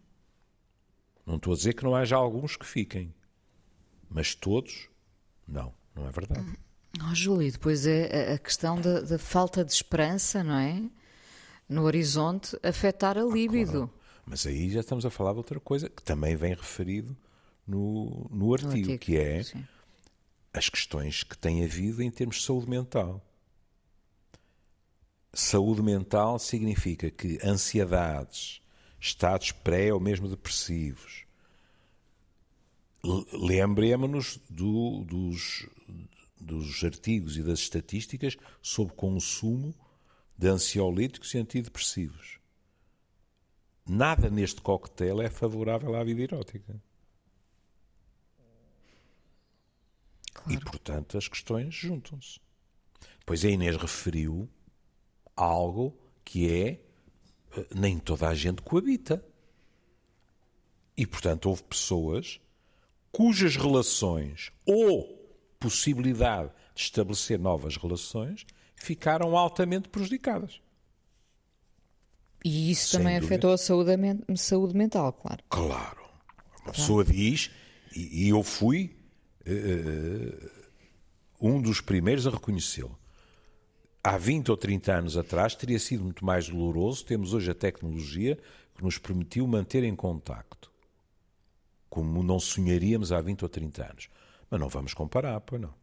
não 1.26 1.36
estou 1.36 1.52
a 1.52 1.56
dizer 1.56 1.74
que 1.74 1.84
não 1.84 1.94
haja 1.94 2.16
alguns 2.16 2.56
que 2.56 2.66
fiquem, 2.66 3.14
mas 4.08 4.34
todos, 4.34 4.88
não, 5.46 5.72
não 5.94 6.08
é 6.08 6.10
verdade. 6.10 6.58
Oh, 7.00 7.14
Júlio, 7.14 7.50
depois 7.50 7.86
é 7.86 8.34
a 8.34 8.38
questão 8.38 8.80
da, 8.80 9.00
da, 9.00 9.18
falta 9.18 9.64
de 9.64 9.72
esperança, 9.72 10.42
não 10.42 10.58
é? 10.58 10.82
No 11.68 11.84
horizonte, 11.84 12.58
afetar 12.62 13.16
a 13.16 13.22
líbido. 13.22 13.72
Claro. 13.72 13.90
Mas 14.26 14.46
aí 14.46 14.70
já 14.70 14.80
estamos 14.80 15.06
a 15.06 15.10
falar 15.10 15.32
de 15.32 15.38
outra 15.38 15.58
coisa 15.58 15.88
que 15.88 16.02
também 16.02 16.36
vem 16.36 16.54
referido 16.54 17.16
no, 17.66 18.28
no, 18.30 18.52
artigo, 18.52 18.70
no 18.70 18.76
artigo 18.76 18.98
que 18.98 19.16
é 19.16 19.42
sim. 19.42 19.64
as 20.52 20.68
questões 20.68 21.22
que 21.22 21.36
têm 21.36 21.64
havido 21.64 22.02
em 22.02 22.10
termos 22.10 22.36
de 22.36 22.42
saúde 22.42 22.68
mental. 22.68 23.24
Saúde 25.32 25.82
mental 25.82 26.38
significa 26.38 27.10
que 27.10 27.38
ansiedades, 27.42 28.60
estados 29.00 29.50
pré 29.50 29.92
ou 29.92 29.98
mesmo 29.98 30.28
depressivos. 30.28 31.24
Lembremos-nos 33.32 34.38
do, 34.48 35.04
dos, 35.04 35.66
dos 36.38 36.84
artigos 36.84 37.36
e 37.36 37.42
das 37.42 37.60
estatísticas 37.60 38.36
sobre 38.60 38.94
consumo 38.94 39.74
de 40.36 40.48
ansiolíticos 40.48 41.34
e 41.34 41.38
antidepressivos. 41.38 42.38
Nada 43.86 44.30
neste 44.30 44.60
coquetel 44.60 45.20
é 45.20 45.28
favorável 45.28 45.96
à 45.96 46.04
vida 46.04 46.22
erótica. 46.22 46.80
Claro. 50.32 50.52
E, 50.52 50.64
portanto, 50.64 51.18
as 51.18 51.28
questões 51.28 51.74
juntam-se. 51.74 52.40
Pois 53.24 53.44
a 53.44 53.48
Inês 53.48 53.76
referiu 53.76 54.48
algo 55.36 55.96
que 56.24 56.50
é 56.50 56.80
eh, 57.56 57.66
nem 57.74 57.98
toda 57.98 58.28
a 58.28 58.34
gente 58.34 58.62
coabita. 58.62 59.24
E, 60.96 61.06
portanto, 61.06 61.46
houve 61.46 61.62
pessoas 61.62 62.40
cujas 63.10 63.56
relações 63.56 64.52
ou 64.66 65.20
possibilidade 65.60 66.50
de 66.74 66.82
estabelecer 66.82 67.38
novas 67.38 67.76
relações 67.76 68.46
ficaram 68.74 69.36
altamente 69.36 69.88
prejudicadas. 69.88 70.60
E 72.44 72.70
isso 72.70 72.88
Sem 72.88 73.00
também 73.00 73.14
dúvida. 73.14 73.34
afetou 73.34 73.52
a 73.52 73.58
saúde, 73.58 73.92
saúde 74.36 74.76
mental, 74.76 75.12
claro. 75.12 75.44
Claro. 75.48 76.02
Uma 76.02 76.56
claro. 76.56 76.72
pessoa 76.72 77.04
diz, 77.04 77.50
e, 77.94 78.26
e 78.26 78.28
eu 78.30 78.42
fui 78.42 78.96
um 81.40 81.60
dos 81.60 81.80
primeiros 81.80 82.26
a 82.26 82.30
reconhecê-lo 82.30 82.98
há 84.02 84.18
20 84.18 84.50
ou 84.50 84.56
30 84.56 84.92
anos 84.92 85.16
atrás 85.16 85.54
teria 85.54 85.78
sido 85.78 86.02
muito 86.02 86.24
mais 86.24 86.48
doloroso. 86.48 87.04
Temos 87.04 87.32
hoje 87.32 87.50
a 87.50 87.54
tecnologia 87.54 88.36
que 88.74 88.82
nos 88.82 88.98
permitiu 88.98 89.46
manter 89.46 89.84
em 89.84 89.94
contacto, 89.94 90.70
como 91.88 92.22
não 92.22 92.40
sonharíamos 92.40 93.12
há 93.12 93.20
20 93.20 93.42
ou 93.42 93.48
30 93.48 93.84
anos. 93.84 94.08
Mas 94.50 94.60
não 94.60 94.68
vamos 94.68 94.92
comparar, 94.92 95.40
pois 95.40 95.60
não. 95.60 95.74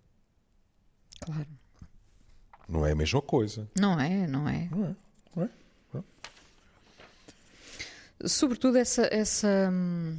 Claro. 1.21 1.47
Não 2.67 2.85
é 2.85 2.91
a 2.91 2.95
mesma 2.95 3.21
coisa. 3.21 3.67
Não 3.79 3.99
é, 3.99 4.27
não 4.27 4.47
é. 4.47 4.69
Não 4.69 4.85
é. 4.85 4.95
Não 5.35 5.43
é. 5.43 5.49
Não. 5.93 6.03
Sobretudo 8.27 8.77
essa. 8.77 9.07
essa 9.11 9.69
hum, 9.71 10.17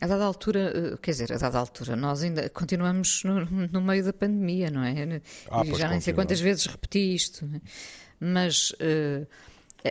a 0.00 0.06
dada 0.06 0.24
altura, 0.24 0.72
eh, 0.74 0.96
quer 1.00 1.12
dizer, 1.12 1.32
a 1.32 1.38
dada 1.38 1.58
altura, 1.58 1.96
nós 1.96 2.22
ainda 2.22 2.48
continuamos 2.50 3.22
no, 3.24 3.44
no 3.44 3.80
meio 3.80 4.04
da 4.04 4.12
pandemia, 4.12 4.70
não 4.70 4.82
é? 4.82 5.22
Ah, 5.50 5.64
já 5.64 5.88
nem 5.88 6.00
sei 6.00 6.12
quantas 6.12 6.40
vezes 6.40 6.66
repeti 6.66 7.14
isto, 7.14 7.48
é? 7.54 7.60
mas 8.20 8.72
uh, 8.72 9.26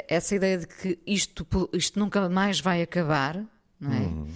essa 0.07 0.35
ideia 0.35 0.59
de 0.59 0.67
que 0.67 0.99
isto, 1.07 1.47
isto 1.73 1.97
nunca 1.97 2.29
mais 2.29 2.59
vai 2.59 2.81
acabar, 2.81 3.43
não 3.79 3.93
é? 3.93 3.99
Uhum. 3.99 4.27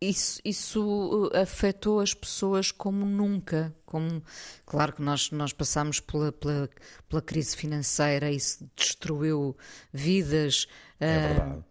Isso, 0.00 0.40
isso 0.44 1.28
eh, 1.34 1.40
afetou 1.40 1.98
as 1.98 2.14
pessoas 2.14 2.70
como 2.70 3.04
nunca. 3.04 3.74
Como, 3.84 4.22
claro 4.64 4.92
que 4.92 5.02
nós, 5.02 5.32
nós 5.32 5.52
passamos 5.52 5.98
pela, 5.98 6.30
pela, 6.30 6.70
pela 7.08 7.20
crise 7.20 7.56
financeira, 7.56 8.30
isso 8.30 8.64
destruiu 8.76 9.56
vidas. 9.92 10.68
É 11.00 11.16
uh, 11.16 11.20
verdade. 11.20 11.64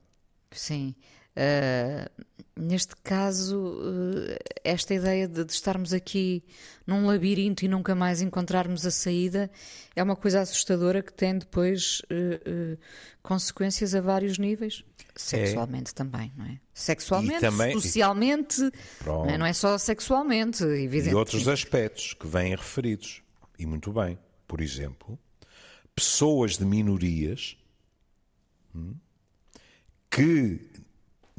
Sim. 0.52 0.93
Uh, 1.38 2.37
neste 2.58 2.96
caso, 2.98 3.58
uh, 3.58 4.38
esta 4.63 4.93
ideia 4.93 5.28
de, 5.28 5.43
de, 5.43 5.52
estarmos 5.52 5.93
aqui 5.93 6.43
num 6.86 7.06
labirinto 7.06 7.63
e 7.63 7.67
nunca 7.67 7.93
mais 7.93 8.22
encontrarmos 8.22 8.86
a 8.86 8.91
saída 8.91 9.50
é 9.96 10.02
uma 10.02 10.15
coisa 10.15 10.41
assustadora 10.41 11.02
que 11.02 11.13
tem 11.13 11.38
depois 11.38 12.02
uh, 12.12 12.78
consequências 13.22 13.93
a 13.93 14.02
vários 14.02 14.38
níveis. 14.38 14.84
Sexualmente 15.15 15.91
é. 15.91 15.93
também, 15.93 16.34
não 16.36 16.46
é? 16.46 16.60
Sexualmente, 16.74 17.41
também, 17.41 17.74
socialmente, 17.74 18.62
não 19.06 19.26
é, 19.26 19.38
não 19.38 19.46
é 19.46 19.54
só 19.54 19.78
sexualmente, 19.78 20.63
evidentemente. 20.63 21.10
E 21.12 21.15
outros 21.15 21.48
aspectos 21.48 22.13
que 22.13 22.28
vêm 22.28 22.56
referidos. 22.56 23.22
E 23.58 23.65
muito 23.65 23.91
bem. 23.91 24.17
Por 24.48 24.62
exemplo, 24.62 25.17
pessoas 25.96 26.58
de 26.58 26.65
minorias 26.65 27.58
hum, 28.74 28.96
que 30.10 30.60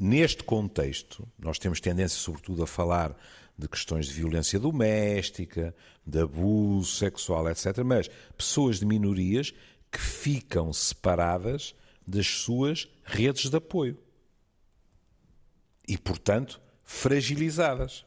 Neste 0.01 0.43
contexto, 0.45 1.27
nós 1.37 1.59
temos 1.59 1.81
tendência, 1.81 2.17
sobretudo, 2.17 2.63
a 2.63 2.67
falar 2.67 3.13
de 3.57 3.67
questões 3.67 4.07
de 4.07 4.13
violência 4.13 4.57
doméstica, 4.57 5.75
de 6.05 6.21
abuso 6.21 6.95
sexual, 6.95 7.49
etc. 7.49 7.79
Mas 7.83 8.09
pessoas 8.37 8.79
de 8.79 8.85
minorias 8.85 9.53
que 9.91 9.99
ficam 9.99 10.71
separadas 10.71 11.75
das 12.07 12.25
suas 12.25 12.87
redes 13.03 13.49
de 13.49 13.57
apoio 13.57 13.97
e, 15.85 15.97
portanto, 15.97 16.61
fragilizadas. 16.85 18.05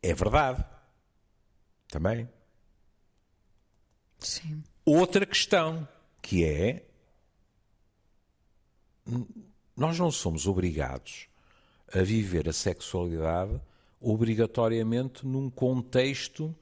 É 0.00 0.14
verdade. 0.14 0.64
Também. 1.88 2.28
Sim. 4.20 4.62
Outra 4.84 5.26
questão 5.26 5.88
que 6.22 6.44
é 6.44 6.84
nós 9.78 9.96
não 9.96 10.10
somos 10.10 10.48
obrigados 10.48 11.28
a 11.94 12.02
viver 12.02 12.48
a 12.48 12.52
sexualidade 12.52 13.60
obrigatoriamente 14.00 15.24
num 15.24 15.48
contexto 15.48 16.52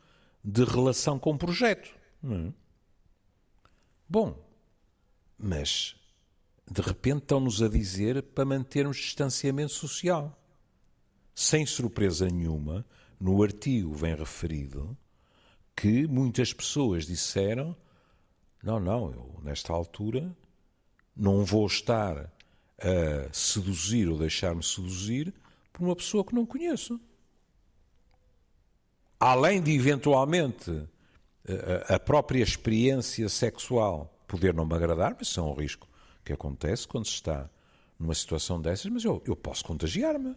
de 0.45 0.63
relação 0.65 1.19
com 1.19 1.33
o 1.33 1.39
projeto. 1.39 1.95
Hum. 2.23 2.53
Bom, 4.07 4.39
mas 5.39 5.97
de 6.71 6.83
repente 6.83 7.23
estão-nos 7.23 7.63
a 7.63 7.69
dizer 7.69 8.23
para 8.23 8.45
mantermos 8.45 8.99
distanciamento 8.99 9.73
social. 9.73 10.39
Sem 11.35 11.65
surpresa 11.65 12.29
nenhuma, 12.29 12.85
no 13.19 13.43
artigo 13.43 13.95
vem 13.95 14.15
referido 14.15 14.95
que 15.75 16.07
muitas 16.07 16.53
pessoas 16.53 17.07
disseram: 17.07 17.75
não, 18.63 18.79
não, 18.79 19.11
eu 19.11 19.41
nesta 19.43 19.73
altura 19.73 20.37
não 21.17 21.47
vou 21.47 21.67
estar 21.67 22.31
a 22.79 23.33
seduzir 23.33 24.09
ou 24.09 24.19
deixar-me 24.19 24.63
seduzir 24.63 25.33
por 25.73 25.85
uma 25.85 25.97
pessoa 25.97 26.25
que 26.25 26.35
não 26.35 26.45
conheço 26.47 27.01
além 29.19 29.63
de 29.63 29.73
eventualmente 29.73 30.87
a 31.89 31.99
própria 31.99 32.43
experiência 32.43 33.29
sexual 33.29 34.13
poder 34.27 34.53
não 34.53 34.67
me 34.67 34.75
agradar, 34.75 35.15
mas 35.19 35.29
isso 35.29 35.41
é 35.41 35.43
um 35.43 35.55
risco 35.55 35.89
que 36.25 36.33
acontece 36.33 36.87
quando 36.89 37.07
se 37.07 37.13
está 37.13 37.49
numa 37.99 38.15
situação 38.15 38.61
dessas, 38.61 38.91
mas 38.91 39.05
eu, 39.05 39.23
eu 39.25 39.37
posso 39.37 39.65
contagiar-me. 39.65 40.35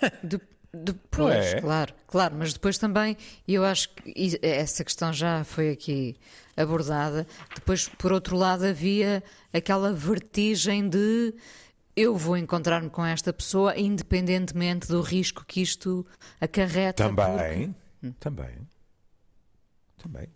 De, 0.72 0.92
depois, 0.92 1.46
é? 1.46 1.60
claro, 1.60 1.94
claro, 2.06 2.36
mas 2.38 2.52
depois 2.52 2.78
também, 2.78 3.16
eu 3.46 3.64
acho 3.64 3.88
que 3.90 4.38
essa 4.40 4.84
questão 4.84 5.12
já 5.12 5.42
foi 5.42 5.70
aqui 5.70 6.16
abordada, 6.56 7.26
depois, 7.54 7.88
por 7.88 8.12
outro 8.12 8.36
lado, 8.36 8.64
havia 8.64 9.22
aquela 9.52 9.92
vertigem 9.92 10.88
de 10.88 11.34
eu 11.96 12.16
vou 12.16 12.36
encontrar-me 12.36 12.88
com 12.88 13.04
esta 13.04 13.32
pessoa 13.32 13.78
independentemente 13.78 14.88
do 14.88 15.00
risco 15.00 15.44
que 15.44 15.60
isto 15.60 16.06
acarreta. 16.40 17.04
Também, 17.08 17.74
porque... 18.00 18.14
também, 18.20 18.68
também. 19.98 20.28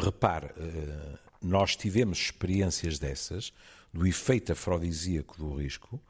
Repare, 0.00 0.50
eh, 0.56 1.18
nós 1.42 1.74
tivemos 1.74 2.18
experiências 2.18 2.98
dessas, 2.98 3.52
do 3.92 4.06
efeito 4.06 4.52
afrodisíaco 4.52 5.36
do 5.36 5.54
risco, 5.56 6.00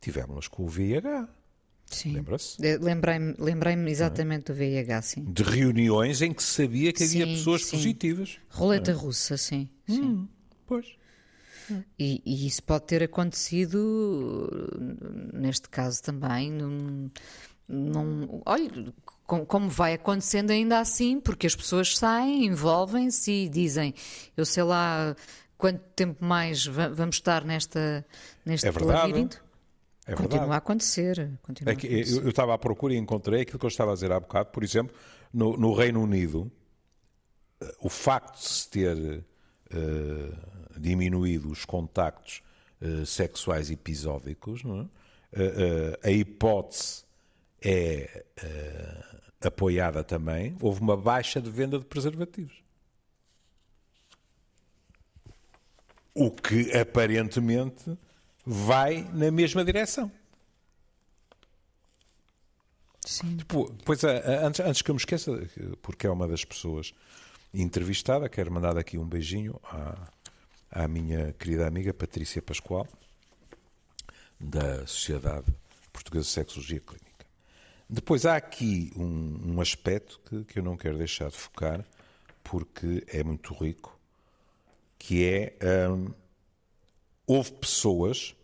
tivemos 0.00 0.48
com 0.48 0.64
o 0.64 0.68
VIH. 0.68 1.28
Lembra-se? 2.12 2.56
Lembrei-me 2.78 3.34
lembrei 3.38 3.74
exatamente 3.86 4.50
é? 4.50 4.52
do 4.52 4.54
VIH, 4.54 5.02
sim. 5.02 5.24
De 5.24 5.42
reuniões 5.42 6.22
em 6.22 6.32
que 6.32 6.42
sabia 6.42 6.92
que 6.92 7.04
havia 7.04 7.26
sim, 7.26 7.34
pessoas 7.34 7.64
sim. 7.64 7.76
positivas. 7.76 8.38
Roleta 8.48 8.90
é? 8.90 8.94
russa, 8.94 9.36
sim. 9.36 9.68
sim. 9.86 10.02
Hum, 10.02 10.28
pois. 10.66 10.86
E, 11.98 12.22
e, 12.24 12.46
isso 12.46 12.62
pode 12.62 12.84
ter 12.84 13.02
acontecido, 13.02 14.48
neste 15.32 15.68
caso 15.68 16.02
também, 16.02 16.50
num, 16.50 17.10
num, 17.66 18.42
olha, 18.44 18.92
como 19.24 19.68
vai 19.68 19.94
acontecendo 19.94 20.50
ainda 20.50 20.78
assim, 20.78 21.18
porque 21.18 21.46
as 21.46 21.56
pessoas 21.56 21.96
saem, 21.96 22.46
envolvem-se 22.46 23.30
e 23.30 23.48
dizem, 23.48 23.94
eu 24.36 24.44
sei 24.44 24.62
lá 24.62 25.16
quanto 25.56 25.80
tempo 25.96 26.24
mais 26.24 26.66
vamos 26.66 27.16
estar 27.16 27.44
nesta, 27.44 28.04
neste 28.44 28.66
é 28.66 28.70
labirinto. 28.70 29.43
É 30.06 30.12
continua 30.14 30.40
verdade. 30.40 30.52
a 30.52 30.56
acontecer. 30.56 31.38
Continua 31.42 31.72
é 31.72 31.76
que, 31.76 31.86
Eu, 31.86 32.22
eu, 32.22 32.28
estava 32.28 32.54
à 32.54 32.58
procura 32.58 32.94
e 32.94 32.96
encontrei 32.96 33.42
aquilo 33.42 33.58
que 33.58 33.64
eu 33.64 33.68
estava 33.68 33.92
a 33.92 33.94
dizer 33.94 34.12
há 34.12 34.20
bocado, 34.20 34.50
por 34.50 34.62
exemplo, 34.62 34.94
no, 35.32 35.56
no 35.56 35.72
Reino 35.72 36.02
Unido, 36.02 36.50
o 37.80 37.88
facto 37.88 38.40
de 38.40 38.48
se 38.48 38.68
ter 38.68 38.96
uh, 38.96 40.80
diminuído 40.80 41.50
os 41.50 41.64
contactos 41.64 42.42
uh, 42.80 43.06
sexuais 43.06 43.70
episódicos, 43.70 44.62
é? 44.64 44.68
uh, 44.68 45.98
a 46.02 46.10
hipótese 46.10 47.04
é 47.62 48.24
apoiada 49.40 50.04
também, 50.04 50.56
houve 50.60 50.80
uma 50.80 50.96
baixa 50.96 51.40
de 51.40 51.50
venda 51.50 51.78
de 51.78 51.84
preservativos. 51.84 52.62
O 56.14 56.30
que 56.30 56.76
aparentemente 56.76 57.96
vai 58.44 59.08
na 59.12 59.30
mesma 59.30 59.64
direção. 59.64 60.10
Sim. 63.00 63.36
Depois, 63.36 64.02
antes, 64.04 64.60
antes 64.60 64.82
que 64.82 64.90
eu 64.90 64.94
me 64.94 65.00
esqueça, 65.00 65.30
porque 65.82 66.06
é 66.06 66.10
uma 66.10 66.26
das 66.26 66.44
pessoas 66.44 66.94
entrevistada, 67.52 68.28
quero 68.28 68.50
mandar 68.50 68.76
aqui 68.78 68.98
um 68.98 69.06
beijinho 69.06 69.60
à, 69.64 70.08
à 70.70 70.88
minha 70.88 71.32
querida 71.34 71.66
amiga 71.66 71.92
Patrícia 71.92 72.40
Pascoal, 72.40 72.88
da 74.40 74.86
Sociedade 74.86 75.46
Portuguesa 75.92 76.24
de 76.24 76.30
Sexologia 76.32 76.80
Clínica. 76.80 77.26
Depois 77.88 78.26
há 78.26 78.36
aqui 78.36 78.90
um, 78.96 79.54
um 79.54 79.60
aspecto 79.60 80.20
que, 80.28 80.44
que, 80.44 80.58
eu 80.58 80.62
não 80.62 80.76
quero 80.76 80.98
deixar 80.98 81.28
de 81.30 81.36
focar, 81.36 81.84
porque 82.42 83.04
é 83.06 83.22
muito 83.22 83.54
rico, 83.54 83.98
que 84.98 85.24
é 85.24 85.56
hum, 85.88 86.10
houve 87.26 87.52
pessoas 87.52 88.34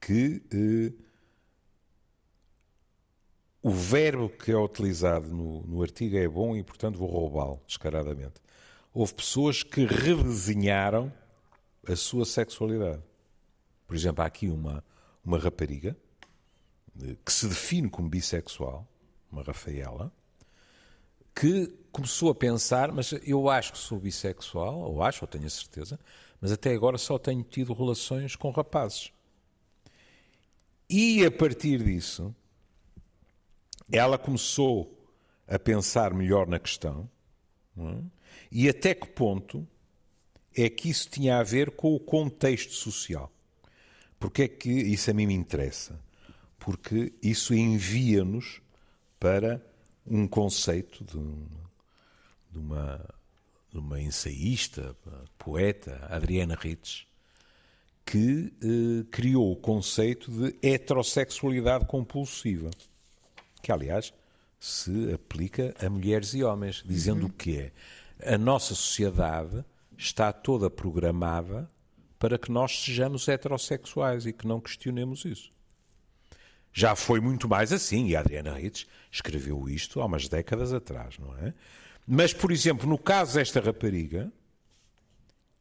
que 0.00 0.42
eh, 0.52 0.92
o 3.62 3.70
verbo 3.70 4.28
que 4.28 4.52
é 4.52 4.56
utilizado 4.56 5.28
no, 5.28 5.62
no 5.62 5.82
artigo 5.82 6.16
é 6.16 6.28
bom 6.28 6.56
e, 6.56 6.62
portanto, 6.62 6.98
vou 6.98 7.08
roubá-lo 7.08 7.60
descaradamente 7.66 8.44
houve 8.94 9.12
pessoas 9.12 9.64
que 9.64 9.84
redesenharam 9.84 11.12
a 11.86 11.96
sua 11.96 12.24
sexualidade. 12.24 13.02
Por 13.86 13.96
exemplo, 13.96 14.22
há 14.22 14.26
aqui 14.26 14.48
uma, 14.48 14.82
uma 15.24 15.36
rapariga 15.36 15.96
eh, 17.02 17.16
que 17.24 17.32
se 17.32 17.48
define 17.48 17.90
como 17.90 18.08
bissexual, 18.08 18.88
uma 19.30 19.42
Rafaela, 19.42 20.12
que 21.34 21.66
começou 21.90 22.30
a 22.30 22.34
pensar, 22.34 22.92
mas 22.92 23.12
eu 23.26 23.50
acho 23.50 23.72
que 23.72 23.78
sou 23.78 23.98
bissexual, 23.98 24.78
ou 24.78 25.02
acho, 25.02 25.24
ou 25.24 25.28
tenho 25.28 25.46
a 25.46 25.50
certeza, 25.50 25.98
mas 26.44 26.52
até 26.52 26.74
agora 26.74 26.98
só 26.98 27.18
tenho 27.18 27.42
tido 27.42 27.72
relações 27.72 28.36
com 28.36 28.50
rapazes. 28.50 29.10
E 30.90 31.24
a 31.24 31.30
partir 31.30 31.82
disso, 31.82 32.34
ela 33.90 34.18
começou 34.18 34.94
a 35.48 35.58
pensar 35.58 36.12
melhor 36.12 36.46
na 36.46 36.58
questão, 36.58 37.08
é? 37.78 37.96
E 38.52 38.68
até 38.68 38.94
que 38.94 39.06
ponto 39.06 39.66
é 40.54 40.68
que 40.68 40.90
isso 40.90 41.08
tinha 41.08 41.38
a 41.38 41.42
ver 41.42 41.70
com 41.70 41.94
o 41.94 41.98
contexto 41.98 42.74
social? 42.74 43.32
Porque 44.18 44.42
é 44.42 44.48
que 44.48 44.68
isso 44.68 45.10
a 45.10 45.14
mim 45.14 45.26
me 45.26 45.32
interessa? 45.32 45.98
Porque 46.58 47.14
isso 47.22 47.54
envia-nos 47.54 48.60
para 49.18 49.64
um 50.06 50.28
conceito 50.28 51.04
de, 51.04 51.18
de, 52.52 52.58
uma, 52.58 53.02
de 53.74 53.80
uma 53.80 54.00
ensaísta, 54.00 54.96
poeta, 55.36 56.06
Adriana 56.08 56.54
Ritz, 56.54 57.06
que 58.06 58.52
eh, 58.62 59.04
criou 59.10 59.50
o 59.50 59.56
conceito 59.56 60.30
de 60.30 60.54
heterossexualidade 60.62 61.84
compulsiva, 61.84 62.70
que 63.60 63.72
aliás 63.72 64.14
se 64.60 65.12
aplica 65.12 65.74
a 65.84 65.90
mulheres 65.90 66.34
e 66.34 66.44
homens, 66.44 66.84
dizendo 66.86 67.22
uhum. 67.22 67.26
o 67.28 67.32
que 67.32 67.58
é 67.58 67.72
a 68.22 68.38
nossa 68.38 68.74
sociedade 68.74 69.64
está 69.98 70.32
toda 70.32 70.70
programada 70.70 71.68
para 72.18 72.38
que 72.38 72.52
nós 72.52 72.84
sejamos 72.84 73.28
heterossexuais 73.28 74.24
e 74.24 74.32
que 74.32 74.46
não 74.46 74.60
questionemos 74.60 75.24
isso. 75.24 75.52
Já 76.72 76.94
foi 76.96 77.20
muito 77.20 77.48
mais 77.48 77.72
assim, 77.72 78.06
e 78.06 78.16
a 78.16 78.20
Adriana 78.20 78.54
Ritz 78.54 78.86
escreveu 79.10 79.68
isto 79.68 80.00
há 80.00 80.06
umas 80.06 80.28
décadas 80.28 80.72
atrás, 80.72 81.18
não 81.18 81.36
é? 81.38 81.52
Mas, 82.06 82.32
por 82.32 82.50
exemplo, 82.52 82.88
no 82.88 82.98
caso 82.98 83.34
desta 83.34 83.60
rapariga, 83.60 84.32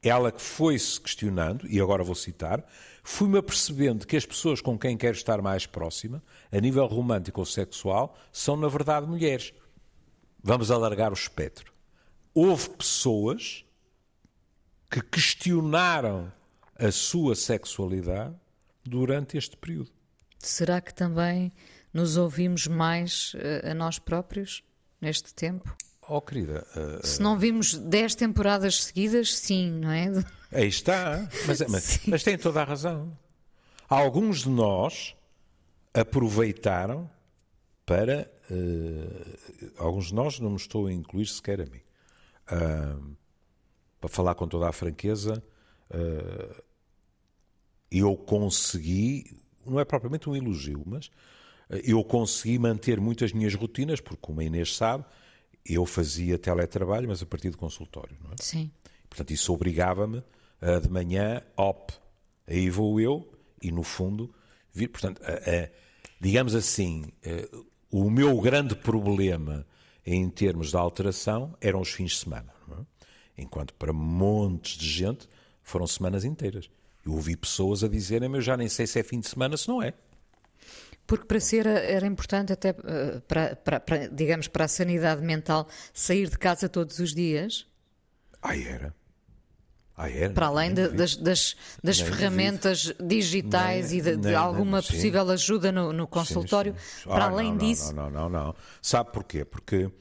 ela 0.01 0.31
que 0.31 0.41
foi-se 0.41 0.99
questionando, 0.99 1.65
e 1.67 1.79
agora 1.79 2.03
vou 2.03 2.15
citar, 2.15 2.65
fui-me 3.03 3.37
apercebendo 3.37 4.05
que 4.05 4.17
as 4.17 4.25
pessoas 4.25 4.59
com 4.59 4.77
quem 4.77 4.97
quero 4.97 5.15
estar 5.15 5.41
mais 5.41 5.65
próxima, 5.65 6.21
a 6.51 6.59
nível 6.59 6.85
romântico 6.85 7.39
ou 7.39 7.45
sexual, 7.45 8.17
são 8.31 8.57
na 8.57 8.67
verdade 8.67 9.07
mulheres. 9.07 9.53
Vamos 10.43 10.69
alargar 10.69 11.11
o 11.11 11.15
espectro 11.15 11.73
houve 12.33 12.69
pessoas 12.71 13.63
que 14.89 15.01
questionaram 15.01 16.31
a 16.75 16.91
sua 16.91 17.35
sexualidade 17.35 18.35
durante 18.83 19.37
este 19.37 19.55
período. 19.55 19.91
Será 20.39 20.81
que 20.81 20.93
também 20.93 21.51
nos 21.93 22.17
ouvimos 22.17 22.67
mais 22.67 23.33
uh, 23.35 23.71
a 23.71 23.73
nós 23.73 23.99
próprios 23.99 24.63
neste 24.99 25.33
tempo? 25.33 25.75
Oh, 26.15 26.21
querida. 26.21 26.63
Uh, 26.75 27.03
Se 27.03 27.19
não 27.19 27.39
vimos 27.39 27.73
10 27.73 28.13
temporadas 28.13 28.83
seguidas, 28.83 29.35
sim, 29.35 29.71
não 29.71 29.89
é? 29.89 30.11
Aí 30.53 30.67
está. 30.67 31.27
Mas, 31.47 31.59
mas, 31.61 31.99
mas 32.05 32.23
tem 32.23 32.37
toda 32.37 32.61
a 32.61 32.63
razão. 32.63 33.17
Alguns 33.89 34.43
de 34.43 34.49
nós 34.49 35.15
aproveitaram 35.91 37.09
para. 37.83 38.31
Uh, 38.47 39.73
alguns 39.79 40.09
de 40.09 40.13
nós, 40.13 40.39
não 40.39 40.51
me 40.51 40.55
estou 40.55 40.85
a 40.85 40.93
incluir 40.93 41.25
sequer 41.25 41.61
a 41.61 41.65
mim. 41.65 41.81
Uh, 42.51 43.15
para 43.99 44.07
falar 44.07 44.35
com 44.35 44.47
toda 44.47 44.69
a 44.69 44.71
franqueza, 44.71 45.43
uh, 45.89 46.63
eu 47.89 48.15
consegui, 48.15 49.35
não 49.65 49.79
é 49.79 49.85
propriamente 49.85 50.29
um 50.29 50.35
elogio, 50.35 50.83
mas 50.85 51.09
eu 51.83 52.03
consegui 52.03 52.59
manter 52.59 53.01
muitas 53.01 53.33
minhas 53.33 53.55
rotinas, 53.55 53.99
porque, 53.99 54.21
como 54.21 54.41
a 54.41 54.43
Inês 54.43 54.75
sabe, 54.75 55.05
eu 55.65 55.85
fazia 55.85 56.37
teletrabalho, 56.37 57.07
mas 57.07 57.21
a 57.21 57.25
partir 57.25 57.49
do 57.49 57.57
consultório, 57.57 58.15
não 58.23 58.31
é? 58.31 58.35
Sim. 58.39 58.71
Portanto, 59.09 59.31
isso 59.31 59.53
obrigava-me 59.53 60.23
a 60.61 60.79
de 60.79 60.89
manhã, 60.89 61.41
op, 61.57 61.93
aí 62.47 62.69
vou 62.69 62.99
eu, 62.99 63.29
e 63.61 63.71
no 63.71 63.83
fundo, 63.83 64.33
vir. 64.73 64.89
Portanto, 64.89 65.21
a, 65.23 65.33
a, 65.33 65.69
digamos 66.19 66.55
assim, 66.55 67.05
a, 67.25 67.57
o 67.91 68.09
meu 68.09 68.39
grande 68.41 68.75
problema 68.75 69.65
em 70.05 70.29
termos 70.29 70.71
de 70.71 70.77
alteração 70.77 71.55
eram 71.61 71.81
os 71.81 71.89
fins 71.89 72.11
de 72.11 72.17
semana. 72.17 72.53
É? 72.71 73.41
Enquanto 73.43 73.73
para 73.75 73.93
montes 73.93 74.77
de 74.77 74.89
gente 74.89 75.29
foram 75.61 75.87
semanas 75.87 76.25
inteiras. 76.25 76.69
Eu 77.05 77.13
ouvi 77.13 77.35
pessoas 77.35 77.83
a 77.83 77.87
dizerem, 77.87 78.33
eu 78.33 78.41
já 78.41 78.55
nem 78.55 78.69
sei 78.69 78.87
se 78.87 78.99
é 78.99 79.03
fim 79.03 79.19
de 79.19 79.27
semana, 79.27 79.57
se 79.57 79.67
não 79.67 79.81
é. 79.81 79.93
Porque 81.05 81.25
para 81.25 81.39
ser 81.39 81.67
era 81.67 82.05
importante 82.05 82.53
até 82.53 82.69
eh, 82.69 83.21
para, 83.27 83.55
para, 83.57 83.79
para, 83.79 84.07
digamos 84.07 84.47
para 84.47 84.65
a 84.65 84.67
sanidade 84.67 85.21
mental 85.21 85.67
sair 85.93 86.29
de 86.29 86.37
casa 86.37 86.69
todos 86.69 86.99
os 86.99 87.13
dias. 87.13 87.67
Ah, 88.41 88.57
era. 88.57 88.93
Ah, 89.95 90.09
era? 90.09 90.33
Para 90.33 90.47
além 90.47 90.73
de, 90.73 90.87
das, 90.89 91.15
das, 91.15 91.55
das 91.83 91.99
ferramentas 91.99 92.93
digitais 92.99 93.91
nem, 93.91 93.99
e 93.99 94.01
de, 94.01 94.17
de 94.17 94.33
alguma 94.33 94.79
nem, 94.79 94.87
possível 94.87 95.29
ajuda 95.29 95.71
no, 95.71 95.93
no 95.93 96.07
consultório, 96.07 96.73
sim, 96.77 97.03
sim. 97.03 97.09
para 97.09 97.25
ah, 97.25 97.29
além 97.29 97.51
não, 97.51 97.57
disso. 97.57 97.93
Não, 97.93 98.09
não, 98.09 98.29
não, 98.29 98.45
não. 98.45 98.55
Sabe 98.81 99.11
porquê? 99.11 99.45
Porque 99.45 99.85
uh, 99.85 99.91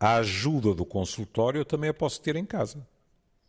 a 0.00 0.16
ajuda 0.16 0.74
do 0.74 0.84
consultório 0.84 1.60
eu 1.60 1.64
também 1.64 1.88
a 1.88 1.94
posso 1.94 2.20
ter 2.20 2.34
em 2.34 2.44
casa. 2.44 2.84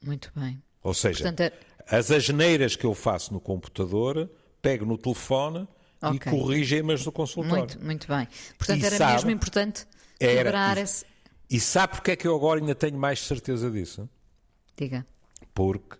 Muito 0.01 0.31
bem. 0.35 0.61
Ou 0.83 0.93
seja, 0.93 1.23
Portanto, 1.23 1.41
é... 1.41 1.53
as 1.89 2.11
asneiras 2.11 2.75
que 2.75 2.85
eu 2.85 2.93
faço 2.93 3.33
no 3.33 3.39
computador, 3.39 4.29
pego 4.61 4.85
no 4.85 4.97
telefone 4.97 5.67
okay. 6.09 6.31
e 6.31 6.35
corrigem-me 6.35 6.95
do 6.95 7.11
consultório. 7.11 7.57
Muito, 7.57 7.83
muito 7.83 8.07
bem. 8.07 8.27
Portanto, 8.57 8.81
e 8.81 8.85
era 8.85 8.97
sabe, 8.97 9.13
mesmo 9.13 9.31
importante 9.31 9.87
quebrar 10.19 10.77
esse. 10.77 11.05
E 11.49 11.59
sabe 11.59 11.95
porque 11.95 12.11
é 12.11 12.15
que 12.15 12.27
eu 12.27 12.35
agora 12.35 12.59
ainda 12.59 12.73
tenho 12.73 12.97
mais 12.97 13.19
certeza 13.19 13.69
disso? 13.69 14.09
Diga. 14.77 15.05
Porque 15.53 15.97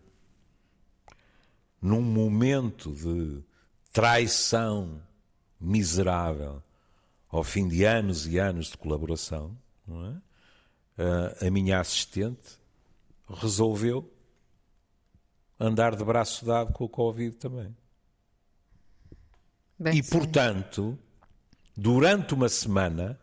num 1.82 2.02
momento 2.02 2.92
de 2.92 3.44
traição 3.94 5.02
miserável, 5.60 6.64
ao 7.30 7.44
fim 7.44 7.68
de 7.68 7.84
anos 7.84 8.26
e 8.28 8.40
anos 8.40 8.68
de 8.68 8.78
colaboração, 8.78 9.56
é? 10.98 11.48
a 11.48 11.52
minha 11.52 11.80
assistente 11.80 12.60
resolveu 13.30 14.12
andar 15.60 15.96
de 15.96 16.04
braço 16.04 16.46
dado 16.46 16.74
com 16.74 16.86
o 16.86 16.90
Covid 16.90 17.36
também. 17.38 17.76
Bem, 19.78 19.98
e, 19.98 20.04
portanto, 20.04 20.98
durante 21.76 22.34
uma 22.34 22.48
semana, 22.48 23.20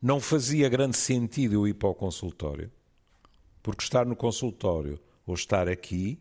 não 0.00 0.20
fazia 0.20 0.68
grande 0.68 0.96
sentido 0.96 1.54
eu 1.54 1.68
ir 1.68 1.74
para 1.74 1.88
o 1.88 1.94
consultório, 1.94 2.70
porque 3.62 3.82
estar 3.82 4.06
no 4.06 4.14
consultório 4.14 5.00
ou 5.26 5.34
estar 5.34 5.68
aqui 5.68 6.20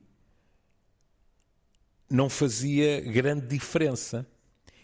não 2.09 2.29
fazia 2.29 3.01
grande 3.01 3.47
diferença. 3.47 4.25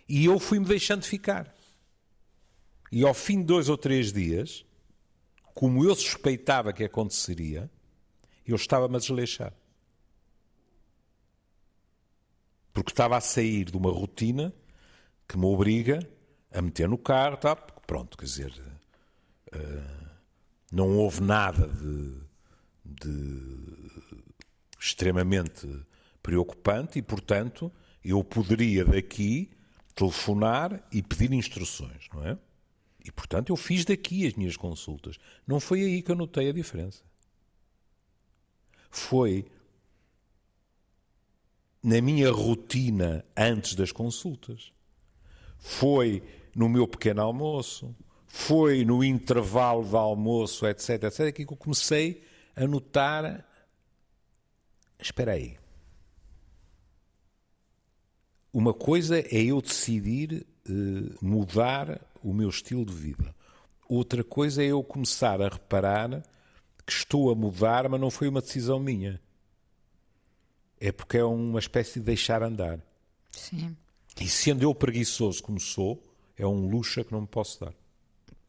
E 0.07 0.25
eu 0.25 0.37
fui-me 0.39 0.65
deixando 0.65 1.03
ficar. 1.03 1.55
E 2.91 3.03
ao 3.03 3.13
fim 3.13 3.39
de 3.39 3.45
dois 3.45 3.69
ou 3.69 3.77
três 3.77 4.11
dias, 4.11 4.65
como 5.53 5.83
eu 5.83 5.95
suspeitava 5.95 6.73
que 6.73 6.83
aconteceria, 6.83 7.71
eu 8.45 8.55
estava-me 8.55 8.97
a 8.97 8.99
desleixar. 8.99 9.53
Porque 12.73 12.91
estava 12.91 13.17
a 13.17 13.21
sair 13.21 13.65
de 13.65 13.77
uma 13.77 13.91
rotina 13.91 14.53
que 15.33 15.39
me 15.39 15.47
obriga 15.47 16.07
a 16.51 16.61
meter 16.61 16.87
no 16.87 16.95
carro, 16.95 17.37
tá? 17.37 17.55
pronto, 17.55 18.15
quer 18.15 18.25
dizer, 18.25 18.53
uh, 19.51 20.09
não 20.71 20.95
houve 20.95 21.23
nada 21.23 21.67
de, 21.67 22.21
de 22.85 23.91
extremamente 24.79 25.67
preocupante 26.21 26.99
e, 26.99 27.01
portanto, 27.01 27.71
eu 28.05 28.23
poderia 28.23 28.85
daqui 28.85 29.49
telefonar 29.95 30.87
e 30.91 31.01
pedir 31.01 31.33
instruções, 31.33 32.07
não 32.13 32.23
é? 32.27 32.37
E, 33.03 33.11
portanto, 33.11 33.49
eu 33.49 33.55
fiz 33.57 33.83
daqui 33.83 34.27
as 34.27 34.35
minhas 34.35 34.55
consultas. 34.55 35.17
Não 35.47 35.59
foi 35.59 35.81
aí 35.81 36.03
que 36.03 36.11
eu 36.11 36.15
notei 36.15 36.49
a 36.49 36.53
diferença. 36.53 37.03
Foi 38.91 39.47
na 41.81 41.99
minha 42.01 42.31
rotina 42.31 43.25
antes 43.35 43.73
das 43.73 43.91
consultas 43.91 44.71
foi 45.63 46.21
no 46.53 46.67
meu 46.67 46.85
pequeno 46.85 47.21
almoço, 47.21 47.95
foi 48.27 48.83
no 48.83 49.01
intervalo 49.01 49.87
de 49.87 49.95
almoço, 49.95 50.67
etc, 50.67 51.03
etc, 51.03 51.33
que 51.33 51.43
eu 51.43 51.57
comecei 51.57 52.21
a 52.53 52.67
notar. 52.67 53.47
Espera 54.99 55.31
aí. 55.31 55.57
Uma 58.51 58.73
coisa 58.73 59.19
é 59.19 59.41
eu 59.41 59.61
decidir 59.61 60.45
uh, 60.69 61.25
mudar 61.25 62.01
o 62.21 62.33
meu 62.33 62.49
estilo 62.49 62.85
de 62.85 62.93
vida. 62.93 63.33
Outra 63.87 64.23
coisa 64.23 64.61
é 64.61 64.67
eu 64.67 64.83
começar 64.83 65.41
a 65.41 65.47
reparar 65.47 66.21
que 66.85 66.91
estou 66.91 67.31
a 67.31 67.35
mudar, 67.35 67.87
mas 67.87 68.01
não 68.01 68.11
foi 68.11 68.27
uma 68.27 68.41
decisão 68.41 68.79
minha. 68.79 69.19
É 70.77 70.91
porque 70.91 71.17
é 71.17 71.23
uma 71.23 71.59
espécie 71.59 71.99
de 71.99 72.05
deixar 72.05 72.43
andar. 72.43 72.79
Sim. 73.31 73.75
E 74.19 74.27
sendo 74.27 74.63
eu 74.63 74.73
preguiçoso 74.73 75.41
como 75.41 75.59
sou, 75.59 76.01
é 76.37 76.45
um 76.45 76.67
luxo 76.67 77.03
que 77.03 77.11
não 77.11 77.21
me 77.21 77.27
posso 77.27 77.59
dar. 77.59 77.73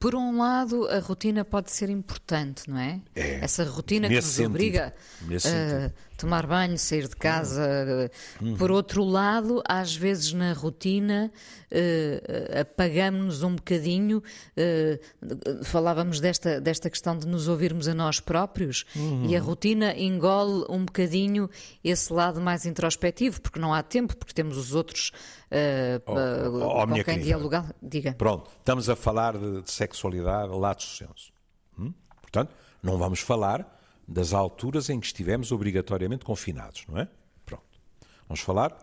Por 0.05 0.15
um 0.15 0.37
lado, 0.37 0.87
a 0.89 0.99
rotina 0.99 1.47
pode 1.47 1.71
ser 1.73 1.89
importante, 1.89 2.69
não 2.69 2.79
é? 2.79 3.01
é 3.17 3.37
Essa 3.43 3.65
rotina 3.65 4.07
que 4.07 4.15
nos 4.15 4.25
sentido. 4.27 4.51
obriga 4.51 4.95
a 5.31 5.91
tomar 6.19 6.47
banho, 6.47 6.79
sair 6.79 7.09
de 7.09 7.17
casa. 7.17 8.11
Uhum. 8.39 8.55
Por 8.57 8.71
outro 8.71 9.03
lado, 9.03 9.63
às 9.67 9.97
vezes 9.97 10.33
na 10.35 10.53
rotina 10.53 11.33
uh, 11.73 12.61
apagamos-nos 12.61 13.43
um 13.43 13.57
bocadinho. 13.57 14.23
Uh, 14.57 15.65
falávamos 15.65 16.21
desta, 16.21 16.61
desta 16.61 16.91
questão 16.91 17.17
de 17.17 17.27
nos 17.27 17.49
ouvirmos 17.49 17.89
a 17.89 17.95
nós 17.95 18.21
próprios 18.21 18.85
uhum. 18.95 19.25
e 19.27 19.35
a 19.35 19.41
rotina 19.41 19.99
engole 19.99 20.67
um 20.69 20.85
bocadinho 20.85 21.49
esse 21.83 22.13
lado 22.13 22.43
mais 22.43 22.67
introspectivo, 22.67 23.41
porque 23.41 23.59
não 23.59 23.73
há 23.73 23.83
tempo, 23.83 24.15
porque 24.17 24.35
temos 24.35 24.59
os 24.59 24.75
outros 24.75 25.13
uh, 25.55 26.03
oh, 26.07 26.83
oh, 26.83 26.87
com 26.87 27.05
quem 27.05 27.21
dialogar. 27.21 27.75
Diga. 27.83 28.13
Pronto, 28.15 28.51
estamos 28.59 28.89
a 28.89 28.97
falar 28.97 29.39
de, 29.39 29.63
de 29.63 29.71
sexualidade, 29.71 30.53
lato 30.53 30.83
senso. 30.83 31.33
Hum? 31.79 31.93
Portanto, 32.21 32.53
não 32.83 32.99
vamos 32.99 33.21
falar 33.21 33.81
das 34.07 34.33
alturas 34.33 34.91
em 34.91 35.01
que 35.01 35.07
estivemos 35.07 35.53
obrigatoriamente 35.53 36.25
confinados, 36.25 36.85
não 36.89 36.99
é? 36.99 37.09
Pronto. 37.47 37.81
Vamos 38.29 38.41
falar, 38.41 38.77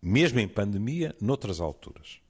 mesmo 0.00 0.38
em 0.38 0.48
pandemia, 0.48 1.14
noutras 1.20 1.60
alturas. 1.60 2.20